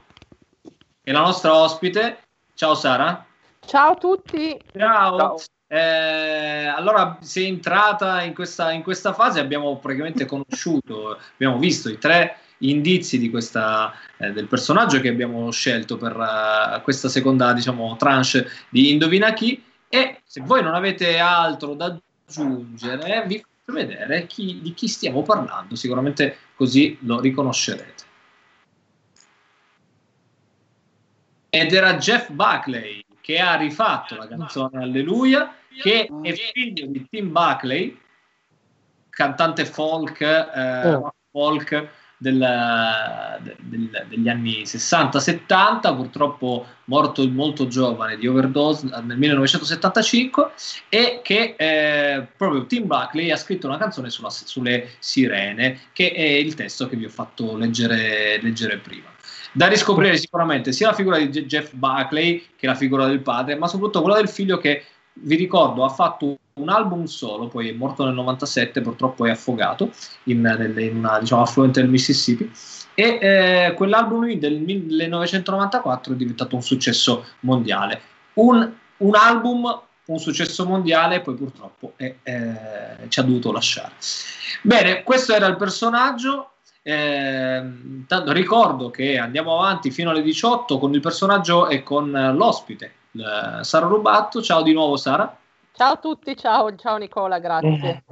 [0.64, 0.72] che
[1.04, 2.24] è la nostra ospite.
[2.56, 3.24] Ciao Sara.
[3.66, 4.60] Ciao a tutti.
[4.78, 5.18] Ciao.
[5.18, 5.36] Ciao.
[5.68, 11.98] Eh, allora, sei entrata in questa, in questa fase, abbiamo praticamente conosciuto, abbiamo visto i
[11.98, 17.96] tre indizi di questa, eh, del personaggio che abbiamo scelto per eh, questa seconda diciamo,
[17.98, 21.98] tranche di Indovina chi e se voi non avete altro da
[22.28, 28.04] aggiungere vi faccio vedere chi- di chi stiamo parlando, sicuramente così lo riconoscerete.
[31.50, 35.52] Ed era Jeff Buckley che ha rifatto la canzone Alleluia,
[35.82, 37.98] che è figlio di Tim Buckley,
[39.10, 41.12] cantante folk, eh, Oh.
[41.32, 50.52] folk del- del- degli anni 60-70, purtroppo morto molto giovane di overdose nel 1975,
[50.90, 56.22] e che eh, proprio Tim Buckley ha scritto una canzone sulla- sulle sirene, che è
[56.22, 59.14] il testo che vi ho fatto leggere, leggere prima.
[59.56, 63.56] Da riscoprire sicuramente sia la figura di Je- Jeff Buckley che la figura del padre,
[63.56, 64.84] ma soprattutto quella del figlio che
[65.14, 69.92] vi ricordo ha fatto un album solo, poi è morto nel 97, purtroppo è affogato
[70.24, 72.52] in, in una diciamo, affluente del Mississippi.
[72.96, 78.02] E eh, quell'album lì del 1994 è diventato un successo mondiale.
[78.34, 83.94] Un, un album, un successo mondiale, poi purtroppo è- eh, ci ha dovuto lasciare.
[84.64, 86.55] Bene, questo era il personaggio.
[86.88, 92.94] Tanto ricordo che andiamo avanti fino alle 18 con il personaggio e con eh, l'ospite,
[93.14, 94.40] eh, Sara Rubatto.
[94.40, 95.36] Ciao di nuovo, Sara.
[95.74, 98.04] Ciao a tutti, ciao, ciao Nicola, grazie.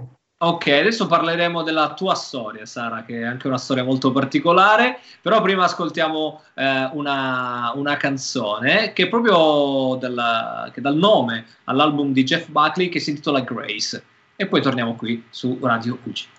[0.44, 5.40] Ok, adesso parleremo della tua storia, Sara, che è anche una storia molto particolare, però
[5.42, 12.12] prima ascoltiamo eh, una, una canzone che è proprio dalla- che dà il nome all'album
[12.12, 14.04] di Jeff Buckley che si intitola Grace.
[14.36, 16.33] E poi torniamo qui su Radio UG.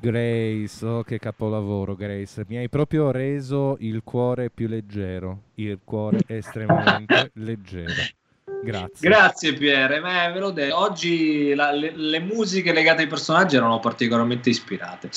[0.00, 6.20] Grace, oh che capolavoro Grace, mi hai proprio reso il cuore più leggero, il cuore
[6.28, 7.94] estremamente leggero.
[8.60, 9.08] Grazie.
[9.08, 13.78] Grazie Pierre, ma ve l'ho detto, oggi la- le, le musiche legate ai personaggi erano
[13.78, 15.10] particolarmente ispirate.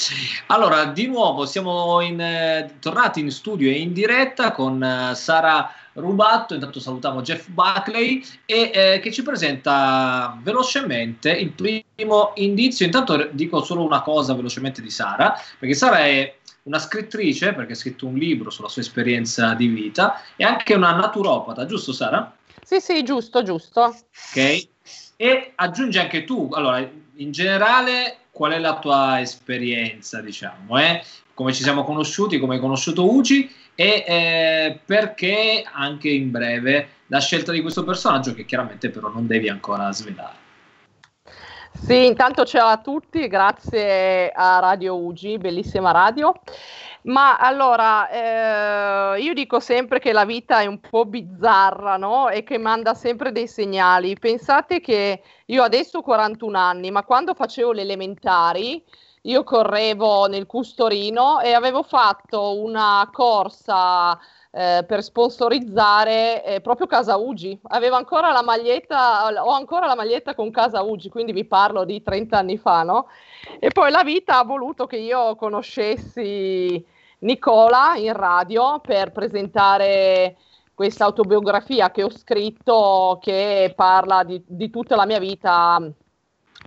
[0.47, 5.73] Allora, di nuovo siamo in, eh, tornati in studio e in diretta con eh, Sara
[5.93, 12.85] Rubatto, intanto salutiamo Jeff Buckley e eh, che ci presenta velocemente il primo indizio.
[12.85, 17.75] Intanto dico solo una cosa velocemente di Sara, perché Sara è una scrittrice, perché ha
[17.75, 22.33] scritto un libro sulla sua esperienza di vita, e anche una naturopata, giusto Sara?
[22.63, 23.81] Sì, sì, giusto, giusto.
[23.81, 24.67] Ok?
[25.17, 26.79] E aggiungi anche tu, allora,
[27.15, 31.03] in generale, qual è la tua esperienza, diciamo, eh?
[31.33, 37.19] come ci siamo conosciuti, come hai conosciuto Uci e eh, perché anche in breve la
[37.19, 40.39] scelta di questo personaggio che chiaramente però non devi ancora svelare.
[41.73, 46.33] Sì, intanto ciao a tutti, grazie a Radio Ugi, bellissima radio.
[47.03, 52.29] Ma allora, eh, io dico sempre che la vita è un po' bizzarra, no?
[52.29, 54.15] E che manda sempre dei segnali.
[54.19, 58.83] Pensate che io adesso ho 41 anni, ma quando facevo le elementari,
[59.23, 64.17] io correvo nel Custorino e avevo fatto una corsa
[64.51, 67.57] eh, per sponsorizzare eh, proprio Casa Ugi.
[67.69, 72.01] Avevo ancora la maglietta, ho ancora la maglietta con Casa Ugi, quindi vi parlo di
[72.01, 73.07] 30 anni fa, no?
[73.59, 76.83] E poi la vita ha voluto che io conoscessi
[77.19, 80.37] Nicola in radio per presentare
[80.73, 85.79] questa autobiografia che ho scritto che parla di, di tutta la mia vita.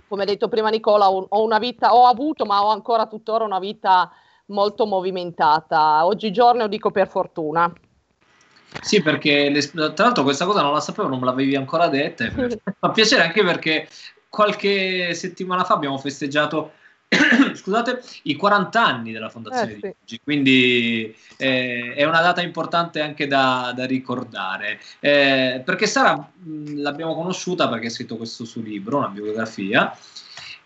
[0.07, 3.59] Come ha detto prima Nicola, ho, una vita, ho avuto, ma ho ancora tuttora una
[3.59, 4.11] vita
[4.47, 6.05] molto movimentata.
[6.05, 7.73] Oggigiorno dico per fortuna.
[8.81, 12.25] Sì, perché le- tra l'altro questa cosa non la sapevo, non me l'avevi ancora detta.
[12.79, 13.87] fa piacere anche perché
[14.29, 16.73] qualche settimana fa abbiamo festeggiato
[17.55, 19.95] scusate, i 40 anni della fondazione Eh, di sì.
[20.03, 24.79] oggi, quindi eh, è una data importante anche da, da ricordare.
[24.99, 29.95] Eh, perché Sara mh, l'abbiamo conosciuta perché ha scritto questo suo libro, una biografia.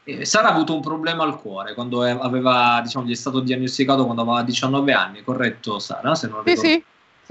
[0.04, 4.06] Eh, Sara ha avuto un problema al cuore quando aveva, diciamo, gli è stato diagnosticato
[4.06, 6.16] quando aveva 19 anni, corretto Sara?
[6.16, 6.84] Se non ricordo sì, sì,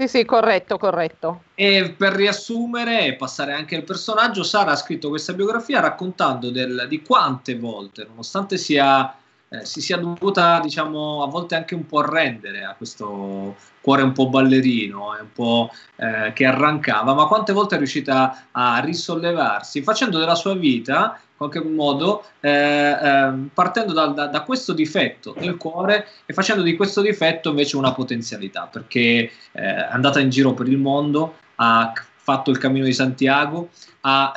[0.07, 1.43] sì, corretto, corretto.
[1.53, 6.85] e per riassumere e passare anche al personaggio, Sara ha scritto questa biografia raccontando del-
[6.87, 9.13] di quante volte, nonostante sia,
[9.49, 14.13] eh, si sia dovuta, diciamo, a volte anche un po' arrendere a questo cuore un
[14.13, 20.17] po' ballerino un po' eh, che arrancava, ma quante volte è riuscita a risollevarsi facendo
[20.17, 26.07] della sua vita qualche modo eh, eh, partendo da, da, da, questo difetto del cuore
[26.25, 30.67] e facendo di questo difetto invece una potenzialità, perché eh, è andata in giro per
[30.67, 33.69] il mondo, ha fatto il cammino di Santiago,
[34.01, 34.33] ha,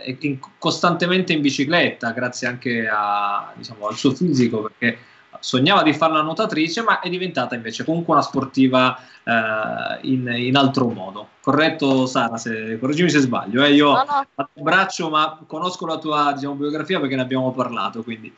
[0.00, 4.98] eh, è costantemente in bicicletta, grazie anche a, diciamo, al suo fisico, perché
[5.40, 10.56] sognava di fare la nuotatrice, ma è diventata invece comunque una sportiva eh, in, in,
[10.56, 11.28] altro modo.
[11.40, 12.36] Corretto, Sara?
[12.36, 13.64] Se, correggimi se sbaglio.
[13.64, 13.72] Eh?
[13.72, 14.48] Io no, no.
[14.54, 18.02] braccio, ma conosco la tua diciamo, biografia perché ne abbiamo parlato.
[18.02, 18.32] Quindi.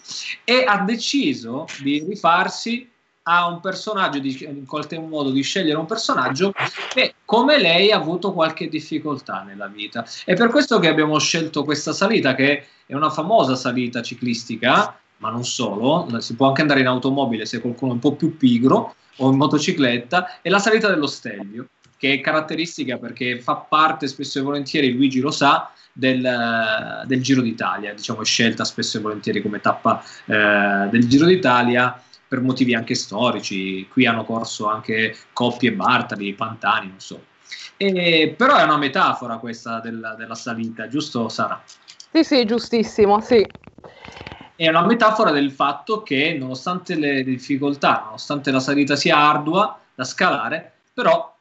[0.45, 2.91] E ha deciso di rifarsi
[3.31, 6.53] a un personaggio, di, in qualche modo di scegliere un personaggio
[6.89, 10.05] che come lei ha avuto qualche difficoltà nella vita.
[10.25, 15.31] È per questo che abbiamo scelto questa salita, che è una famosa salita ciclistica, ma
[15.31, 18.95] non solo, si può anche andare in automobile se qualcuno è un po' più pigro
[19.17, 24.39] o in motocicletta, è la salita dello Stelvio, che è caratteristica perché fa parte spesso
[24.39, 29.61] e volentieri, Luigi lo sa, del, del Giro d'Italia, diciamo scelta spesso e volentieri come
[29.61, 35.73] tappa eh, del Giro d'Italia per motivi anche storici, qui hanno corso anche Coppi e
[35.73, 37.25] Bartali, Pantani, non so.
[37.77, 41.61] E, però è una metafora questa della, della salita, giusto Sara?
[42.13, 43.45] Sì, sì, giustissimo, sì
[44.59, 50.03] è una metafora del fatto che nonostante le difficoltà, nonostante la salita sia ardua da
[50.03, 51.33] scalare, però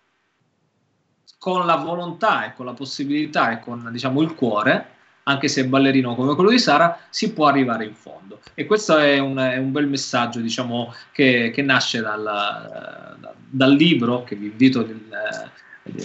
[1.40, 4.90] con la volontà e con la possibilità e con diciamo il cuore,
[5.24, 8.40] anche se ballerino come quello di Sara, si può arrivare in fondo.
[8.54, 13.18] E questo è un, è un bel messaggio diciamo, che, che nasce dal,
[13.50, 14.86] dal, libro che vi invito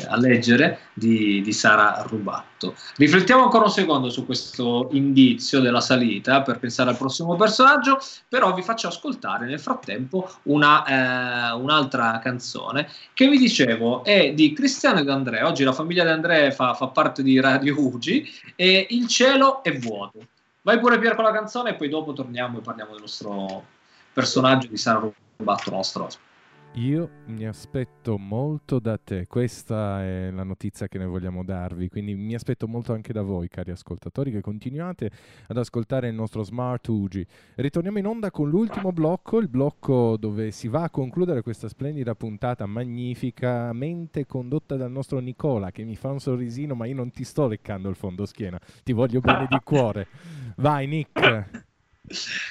[0.09, 2.74] a leggere di, di, Sara Rubatto.
[2.97, 8.53] Riflettiamo ancora un secondo su questo indizio della salita per pensare al prossimo personaggio, però
[8.55, 15.01] vi faccio ascoltare nel frattempo una, eh, un'altra canzone che vi dicevo è di Cristiano
[15.01, 15.47] ed Andrea.
[15.47, 19.76] Oggi la famiglia di Andrea fa, fa parte di Radio Ugi e Il cielo è
[19.76, 20.26] vuoto.
[20.62, 23.64] Vai pure Pier con la canzone e poi dopo torniamo e parliamo del nostro
[24.12, 26.32] personaggio di Sara Rubatto, nostro ospite.
[26.77, 32.14] Io mi aspetto molto da te, questa è la notizia che noi vogliamo darvi, quindi
[32.14, 35.11] mi aspetto molto anche da voi cari ascoltatori che continuate
[35.49, 37.27] ad ascoltare il nostro Smart Ugi.
[37.57, 42.14] Ritorniamo in onda con l'ultimo blocco, il blocco dove si va a concludere questa splendida
[42.14, 47.25] puntata magnificamente condotta dal nostro Nicola che mi fa un sorrisino ma io non ti
[47.25, 50.09] sto leccando il fondo schiena, ti voglio bene di cuore.
[50.57, 51.70] Vai Nick!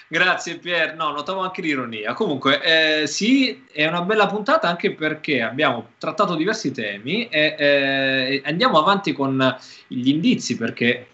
[0.08, 2.14] Grazie Pier, no, notavo anche l'ironia.
[2.14, 8.42] Comunque, eh, sì, è una bella puntata anche perché abbiamo trattato diversi temi e eh,
[8.46, 11.08] andiamo avanti con gli indizi perché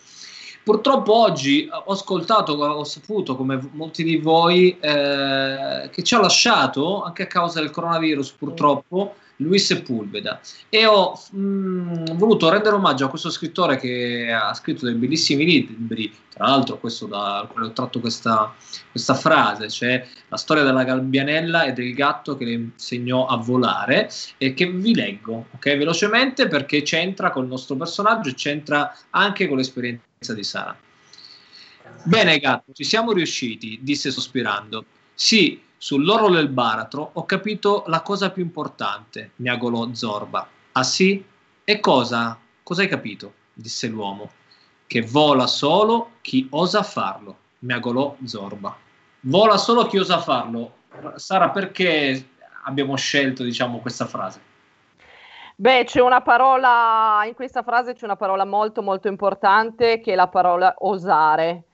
[0.64, 7.04] purtroppo oggi ho ascoltato, ho saputo come molti di voi eh, che ci ha lasciato
[7.04, 13.06] anche a causa del coronavirus purtroppo Luis Sepulveda e ho mh, mm, voluto rendere omaggio
[13.06, 17.72] a questo scrittore che ha scritto dei bellissimi libri, tra l'altro questo da quello ho
[17.72, 18.56] tratto questa,
[18.90, 24.10] questa frase, cioè la storia della gabbianella e del gatto che le insegnò a volare
[24.38, 29.58] e che vi leggo, ok, velocemente perché c'entra col nostro personaggio e c'entra anche con
[29.58, 30.78] l'esperienza di Sara.
[32.04, 34.86] Bene gatto, ci siamo riusciti, disse sospirando.
[35.14, 40.48] Sì, Sull'oro del baratro ho capito la cosa più importante, miagolò Zorba.
[40.72, 41.24] Ah sì?
[41.64, 42.38] E cosa?
[42.64, 43.34] Cosa hai capito?
[43.54, 44.32] disse l'uomo.
[44.88, 48.76] Che vola solo chi osa farlo, miagolò Zorba.
[49.22, 50.74] Vola solo chi osa farlo.
[51.16, 52.30] Sara, perché
[52.64, 54.42] abbiamo scelto, diciamo, questa frase?
[55.56, 60.16] Beh, c'è una parola, in questa frase c'è una parola molto molto importante che è
[60.16, 61.66] la parola osare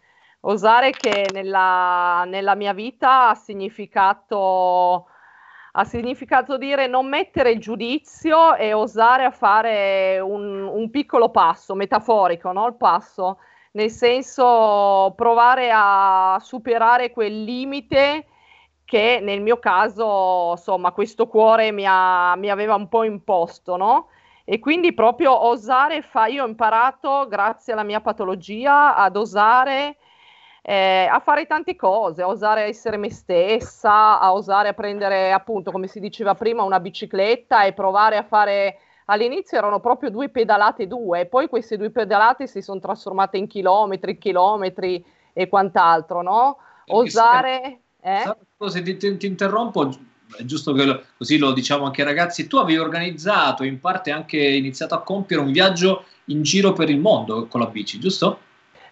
[0.45, 5.07] osare che nella, nella mia vita ha significato,
[5.73, 11.75] ha significato dire non mettere il giudizio e osare a fare un, un piccolo passo,
[11.75, 12.67] metaforico, no?
[12.67, 13.39] il passo,
[13.73, 18.27] nel senso provare a superare quel limite
[18.85, 24.09] che nel mio caso, insomma, questo cuore mi, ha, mi aveva un po' imposto, no?
[24.43, 29.97] E quindi proprio osare fa, io ho imparato, grazie alla mia patologia, ad osare
[30.65, 35.71] eh, a fare tante cose, a osare essere me stessa, a osare a prendere appunto,
[35.71, 40.87] come si diceva prima, una bicicletta e provare a fare all'inizio erano proprio due pedalate
[40.87, 45.03] due, poi queste due pedalate si sono trasformate in chilometri, chilometri
[45.33, 46.57] e quant'altro, no?
[46.87, 47.79] Osare...
[47.99, 48.35] Eh?
[48.69, 49.89] Se ti, ti, ti, interrompo,
[50.37, 54.11] è giusto che lo, così lo diciamo anche ai ragazzi, tu avevi organizzato, in parte
[54.11, 58.39] anche iniziato a compiere un viaggio in giro per il mondo con la bici, giusto?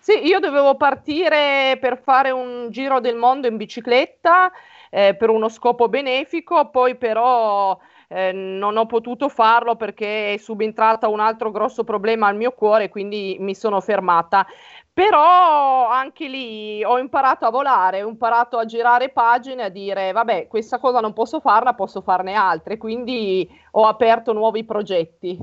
[0.03, 4.51] Sì, io dovevo partire per fare un giro del mondo in bicicletta
[4.89, 7.77] eh, per uno scopo benefico, poi però
[8.07, 12.89] eh, non ho potuto farlo perché è subentrata un altro grosso problema al mio cuore,
[12.89, 14.45] quindi mi sono fermata.
[14.91, 20.47] Però anche lì ho imparato a volare, ho imparato a girare pagine, a dire vabbè,
[20.47, 25.37] questa cosa non posso farla, posso farne altre, quindi ho aperto nuovi progetti.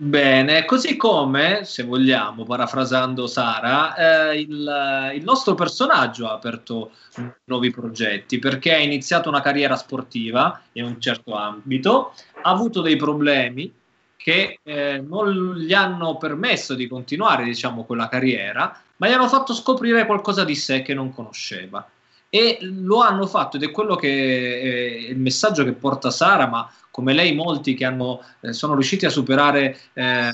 [0.00, 6.92] Bene, così come, se vogliamo, parafrasando Sara, eh, il, il, nostro personaggio ha aperto
[7.46, 12.94] nuovi progetti perché ha iniziato una carriera sportiva in un certo ambito, ha avuto dei
[12.94, 13.74] problemi
[14.16, 19.52] che eh, non gli hanno permesso di continuare, diciamo, quella carriera, ma gli hanno fatto
[19.52, 21.84] scoprire qualcosa di sé che non conosceva.
[22.30, 24.08] E lo hanno fatto ed è quello che
[24.60, 29.06] è il messaggio che porta Sara, ma come lei molti che hanno, eh, sono riusciti
[29.06, 30.32] a superare eh,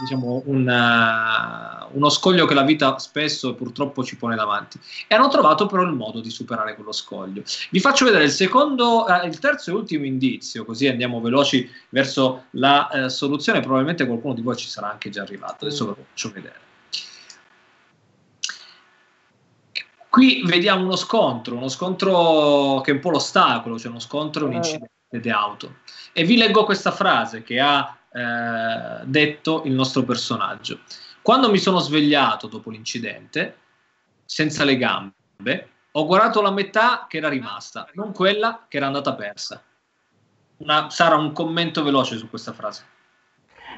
[0.00, 5.66] diciamo una, uno scoglio che la vita spesso purtroppo ci pone davanti e hanno trovato
[5.66, 7.42] però il modo di superare quello scoglio.
[7.70, 12.44] Vi faccio vedere il secondo, eh, il terzo e ultimo indizio, così andiamo veloci verso
[12.52, 16.06] la eh, soluzione, probabilmente qualcuno di voi ci sarà anche già arrivato, adesso ve lo
[16.08, 16.64] faccio vedere.
[20.16, 24.52] Qui vediamo uno scontro, uno scontro che è un po' l'ostacolo, cioè uno scontro, un
[24.52, 24.56] eh.
[24.56, 25.80] incidente di auto.
[26.14, 30.80] E vi leggo questa frase che ha eh, detto il nostro personaggio.
[31.20, 33.58] Quando mi sono svegliato dopo l'incidente,
[34.24, 39.14] senza le gambe, ho guardato la metà che era rimasta, non quella che era andata
[39.14, 39.62] persa.
[40.56, 42.86] Una, sarà un commento veloce su questa frase.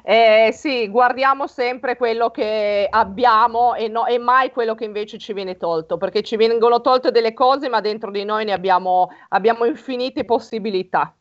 [0.02, 5.32] Eh, sì, guardiamo sempre quello che abbiamo e, no, e, mai quello che invece ci
[5.32, 9.64] viene tolto, perché ci vengono tolte delle cose, ma dentro di noi ne abbiamo, abbiamo
[9.64, 11.12] infinite possibilità.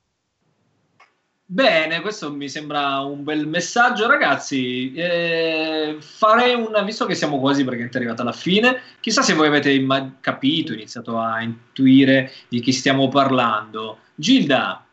[1.50, 4.92] Bene, questo mi sembra un bel messaggio, ragazzi.
[4.94, 9.72] Eh, farei una, visto che siamo quasi praticamente arrivati alla fine, chissà se voi avete
[9.72, 14.00] imma- capito, iniziato a intuire di chi stiamo parlando.
[14.14, 14.86] Gilda,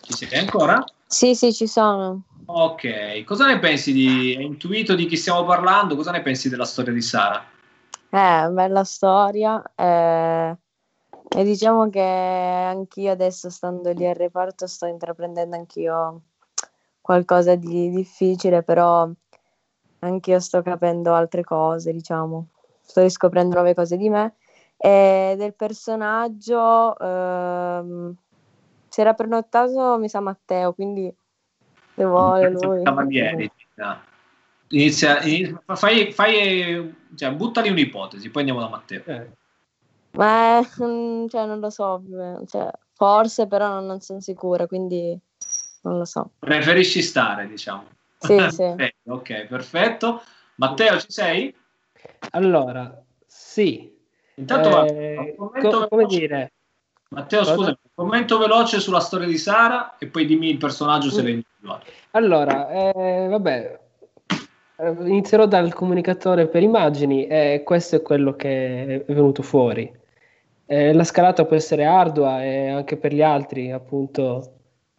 [0.00, 0.82] ci siete ancora?
[1.08, 2.22] Sì, sì, ci sono.
[2.46, 4.34] Ok, cosa ne pensi di.
[4.36, 5.96] Hai intuito di chi stiamo parlando?
[5.96, 7.44] Cosa ne pensi della storia di Sara?
[8.10, 9.60] Eh, bella storia.
[9.74, 10.56] Eh
[11.30, 16.22] e diciamo che anch'io adesso, stando lì al reparto, sto intraprendendo anch'io
[17.02, 19.08] qualcosa di difficile, però
[20.00, 22.48] anch'io sto capendo altre cose, diciamo.
[22.80, 24.36] Sto riscoprendo nuove cose di me.
[24.78, 28.16] E del personaggio ehm,
[28.98, 31.14] si era prenotato, mi sa, Matteo, quindi
[31.94, 32.82] se vuole lui.
[32.82, 33.48] Cavalieri,
[34.70, 39.04] inizia, inizia, fai, fai, cioè, buttali un'ipotesi, poi andiamo da Matteo.
[39.04, 39.30] Eh.
[40.12, 42.02] Ma mm, cioè, non lo so,
[42.48, 45.16] cioè, forse però non, non sono sicura, quindi
[45.82, 46.32] non lo so.
[46.40, 47.84] Preferisci stare, diciamo.
[48.18, 48.74] Sì, sì.
[49.06, 50.22] ok, perfetto.
[50.56, 51.54] Matteo, ci sei?
[52.30, 53.96] Allora, sì.
[54.34, 56.50] Intanto, eh, co- come dire...
[57.10, 61.22] Matteo, scusa, un commento veloce sulla storia di Sara e poi dimmi il personaggio se
[61.22, 61.86] l'hai individuato.
[62.10, 63.80] Allora, eh, vabbè,
[64.76, 69.90] eh, inizierò dal comunicatore per immagini e questo è quello che è venuto fuori.
[70.66, 74.52] Eh, la scalata può essere ardua e anche per gli altri, appunto,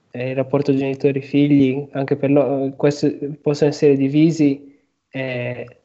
[0.10, 4.80] eh, il rapporto genitori-figli, anche per loro, questi possono essere divisi
[5.10, 5.79] e,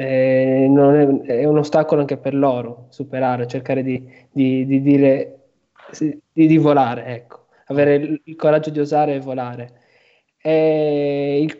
[0.00, 5.48] e è, è, un ostacolo anche per loro superare, cercare di, di, di dire,
[5.98, 9.72] di, di, volare, ecco, avere il, il, coraggio di osare e volare.
[10.40, 11.56] E il,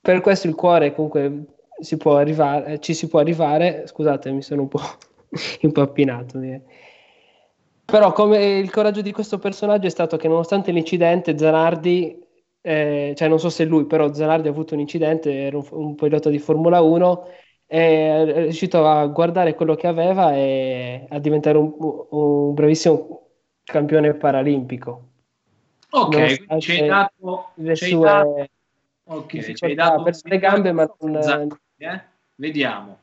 [0.00, 1.44] per questo il cuore comunque
[1.80, 4.80] si può arrivare, ci si può arrivare, scusate mi sono un po'
[5.62, 6.40] impappinato.
[7.84, 12.20] Però come il coraggio di questo personaggio è stato che nonostante l'incidente Zanardi,
[12.62, 15.94] eh, cioè non so se lui, però Zanardi ha avuto un incidente, era un, un
[15.94, 21.72] pilota di Formula 1, è riuscito a guardare quello che aveva e a diventare un,
[22.10, 23.28] un bravissimo
[23.64, 25.02] campione paralimpico.
[25.90, 28.46] Ok, ci hai dato, le sue, dato
[29.08, 31.56] Ok, ci hai dato le gambe, ma non...
[31.78, 32.02] eh?
[32.34, 32.98] Vediamo.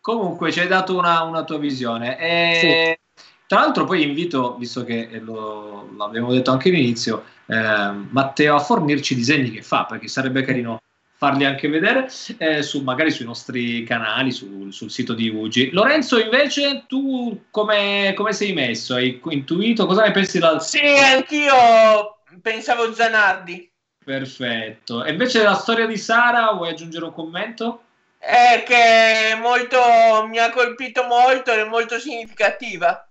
[0.00, 2.18] Comunque ci hai dato una, una tua visione.
[2.18, 3.22] E, sì.
[3.46, 9.12] Tra l'altro poi invito, visto che lo, l'abbiamo detto anche all'inizio, eh, Matteo a fornirci
[9.12, 10.80] i disegni che fa, perché sarebbe carino
[11.22, 15.70] farli anche vedere, eh, su, magari sui nostri canali, su, sul sito di Ugi.
[15.70, 18.96] Lorenzo, invece, tu come, come sei messo?
[18.96, 19.86] Hai intuito?
[19.86, 20.40] Cosa ne pensi?
[20.40, 20.60] Dal...
[20.60, 23.70] Sì, anch'io pensavo Zanardi.
[24.04, 25.04] Perfetto.
[25.04, 27.84] E invece la storia di Sara, vuoi aggiungere un commento?
[28.18, 33.08] È che molto, mi ha colpito molto, è molto significativa.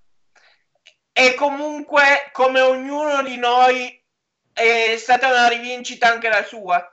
[1.13, 4.03] E comunque, come ognuno di noi,
[4.51, 6.85] è stata una rivincita anche la sua.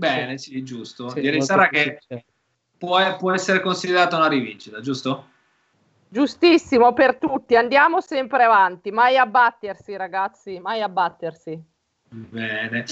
[0.00, 1.08] Bene, sì, giusto.
[1.08, 1.98] Sì, Direi Sara che
[2.78, 5.30] può, può essere considerata una rivincita, giusto?
[6.08, 11.60] Giustissimo per tutti, andiamo sempre avanti, mai abbattersi ragazzi, mai abbattersi.
[12.10, 12.84] Bene.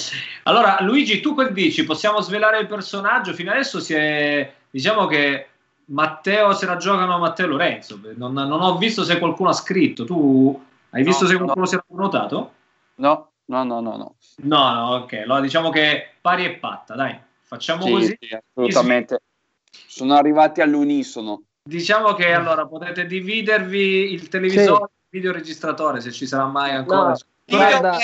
[0.43, 1.85] Allora, Luigi, tu che dici?
[1.85, 3.33] Possiamo svelare il personaggio?
[3.35, 4.53] Fino adesso si è...
[4.69, 5.47] Diciamo che
[5.87, 8.01] Matteo se la giocano Matteo Lorenzo.
[8.17, 10.05] Non, non ho visto se qualcuno ha scritto.
[10.05, 11.67] Tu hai visto No, se qualcuno no.
[11.67, 12.53] si era notato?
[12.97, 14.17] No, no, no, no, no.
[14.43, 15.13] No, no, ok.
[15.15, 17.19] Allora diciamo che pari e patta, dai.
[17.43, 18.19] Facciamo Sì, così.
[18.21, 19.23] sì, assolutamente.
[19.69, 21.43] Sono arrivati all'unisono.
[21.63, 27.09] Diciamo che allora potete dividervi il televisore, il videoregistratore, se ci sarà mai ancora.
[27.09, 27.99] No, guarda,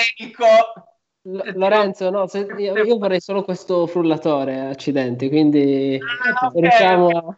[1.25, 7.17] L- Lorenzo, no, se- io, io vorrei solo questo frullatore, accidenti, quindi Ah, ok, riusciamo
[7.17, 7.37] a...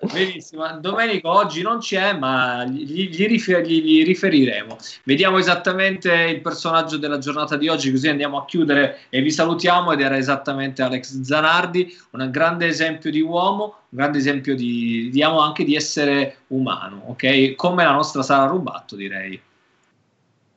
[0.00, 4.76] Benissimo, Domenico oggi non c'è, ma gli, gli rifer- gli- gli riferiremo.
[5.04, 9.92] Vediamo esattamente il personaggio della giornata di oggi, così andiamo a chiudere e vi salutiamo.
[9.92, 15.40] Ed era esattamente Alex Zanardi, un grande esempio di uomo, un grande esempio di, diamo
[15.40, 17.54] anche di essere umano, ok?
[17.54, 19.40] Come la nostra Sara Rubatto, direi.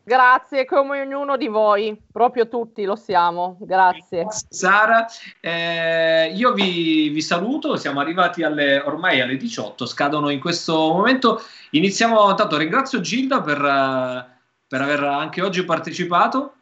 [0.09, 4.25] Grazie come ognuno di voi, proprio tutti lo siamo, grazie.
[4.49, 5.05] Sara,
[5.39, 11.39] eh, io vi, vi saluto, siamo arrivati alle, ormai alle 18, scadono in questo momento.
[11.69, 14.25] Iniziamo, tanto ringrazio Gilda per, eh,
[14.67, 16.53] per aver anche oggi partecipato.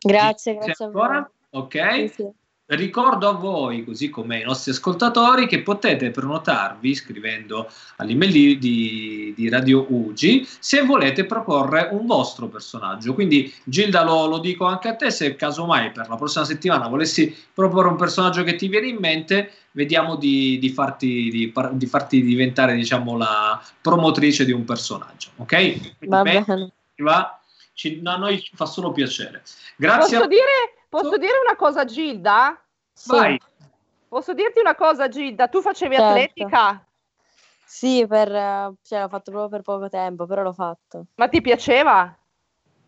[0.00, 1.30] Grazie, Grazie grazie a ancora.
[1.50, 1.62] voi.
[1.62, 1.92] Ok.
[1.92, 2.30] Sì, sì.
[2.72, 9.34] Ricordo a voi, così come ai nostri ascoltatori, che potete prenotarvi scrivendo all'email di, di,
[9.36, 13.12] di Radio Ugi se volete proporre un vostro personaggio.
[13.12, 17.36] Quindi, Gilda, lo, lo dico anche a te: se casomai per la prossima settimana volessi
[17.52, 22.22] proporre un personaggio che ti viene in mente, vediamo di, di farti, di, par- farti
[22.22, 25.30] diventare, diciamo, la promotrice di un personaggio.
[25.38, 25.96] Ok?
[26.06, 27.40] Va bene, va?
[27.72, 29.42] Ci- a noi ci fa solo piacere.
[29.74, 30.18] Grazie.
[30.18, 32.60] Posso a- dire, posso dire una cosa Gilda?
[32.92, 33.16] Sì.
[33.16, 33.40] Vai.
[34.08, 35.48] Posso dirti una cosa Gilda?
[35.48, 36.10] Tu facevi Certo.
[36.10, 36.84] atletica,
[37.64, 41.06] Sì, per, eh, cioè, l'ho fatto proprio per poco tempo, però l'ho fatto.
[41.14, 42.12] ma ti piaceva?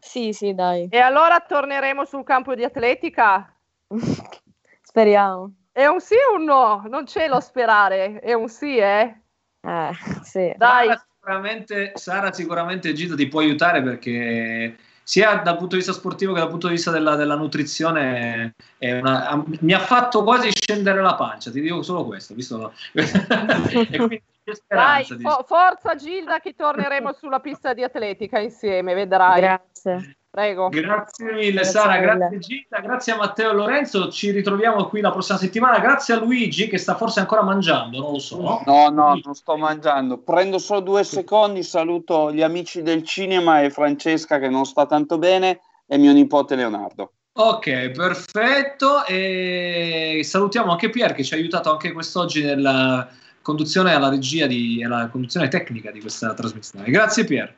[0.00, 0.88] Sì, sì, dai.
[0.90, 3.54] E allora torneremo sul campo di atletica?
[4.82, 5.52] Speriamo.
[5.70, 6.82] È un sì o un no?
[6.88, 9.20] Non c'è lo sperare, è un sì, eh?
[9.60, 9.90] Eh,
[10.24, 10.52] sì.
[10.56, 15.92] Dai, Sara sicuramente, Sara sicuramente Gilda ti può aiutare perché sia dal punto di vista
[15.92, 20.50] sportivo che dal punto di vista della, della nutrizione è una- mi ha fatto quasi
[20.50, 22.34] scendere la pancia, ti dico solo questo.
[22.34, 25.14] Visto, e dai, speranza.
[25.14, 29.40] di- fo- forza Gilda che torneremo sulla pista di atletica insieme, vedrai.
[29.40, 30.16] Grazie.
[30.32, 30.70] Prego.
[30.70, 32.16] Grazie mille Grazie Sara, mille.
[32.16, 36.20] grazie Gilda, grazie a Matteo e Lorenzo, ci ritroviamo qui la prossima settimana, grazie a
[36.20, 38.62] Luigi che sta forse ancora mangiando, non lo so.
[38.64, 40.16] No, no, non sto mangiando.
[40.16, 45.18] Prendo solo due secondi, saluto gli amici del cinema e Francesca che non sta tanto
[45.18, 47.12] bene e mio nipote Leonardo.
[47.34, 49.04] Ok, perfetto.
[49.04, 53.06] E salutiamo anche Pier che ci ha aiutato anche quest'oggi nella
[53.42, 56.88] conduzione alla regia di, alla conduzione tecnica di questa trasmissione.
[56.90, 57.54] Grazie Pier.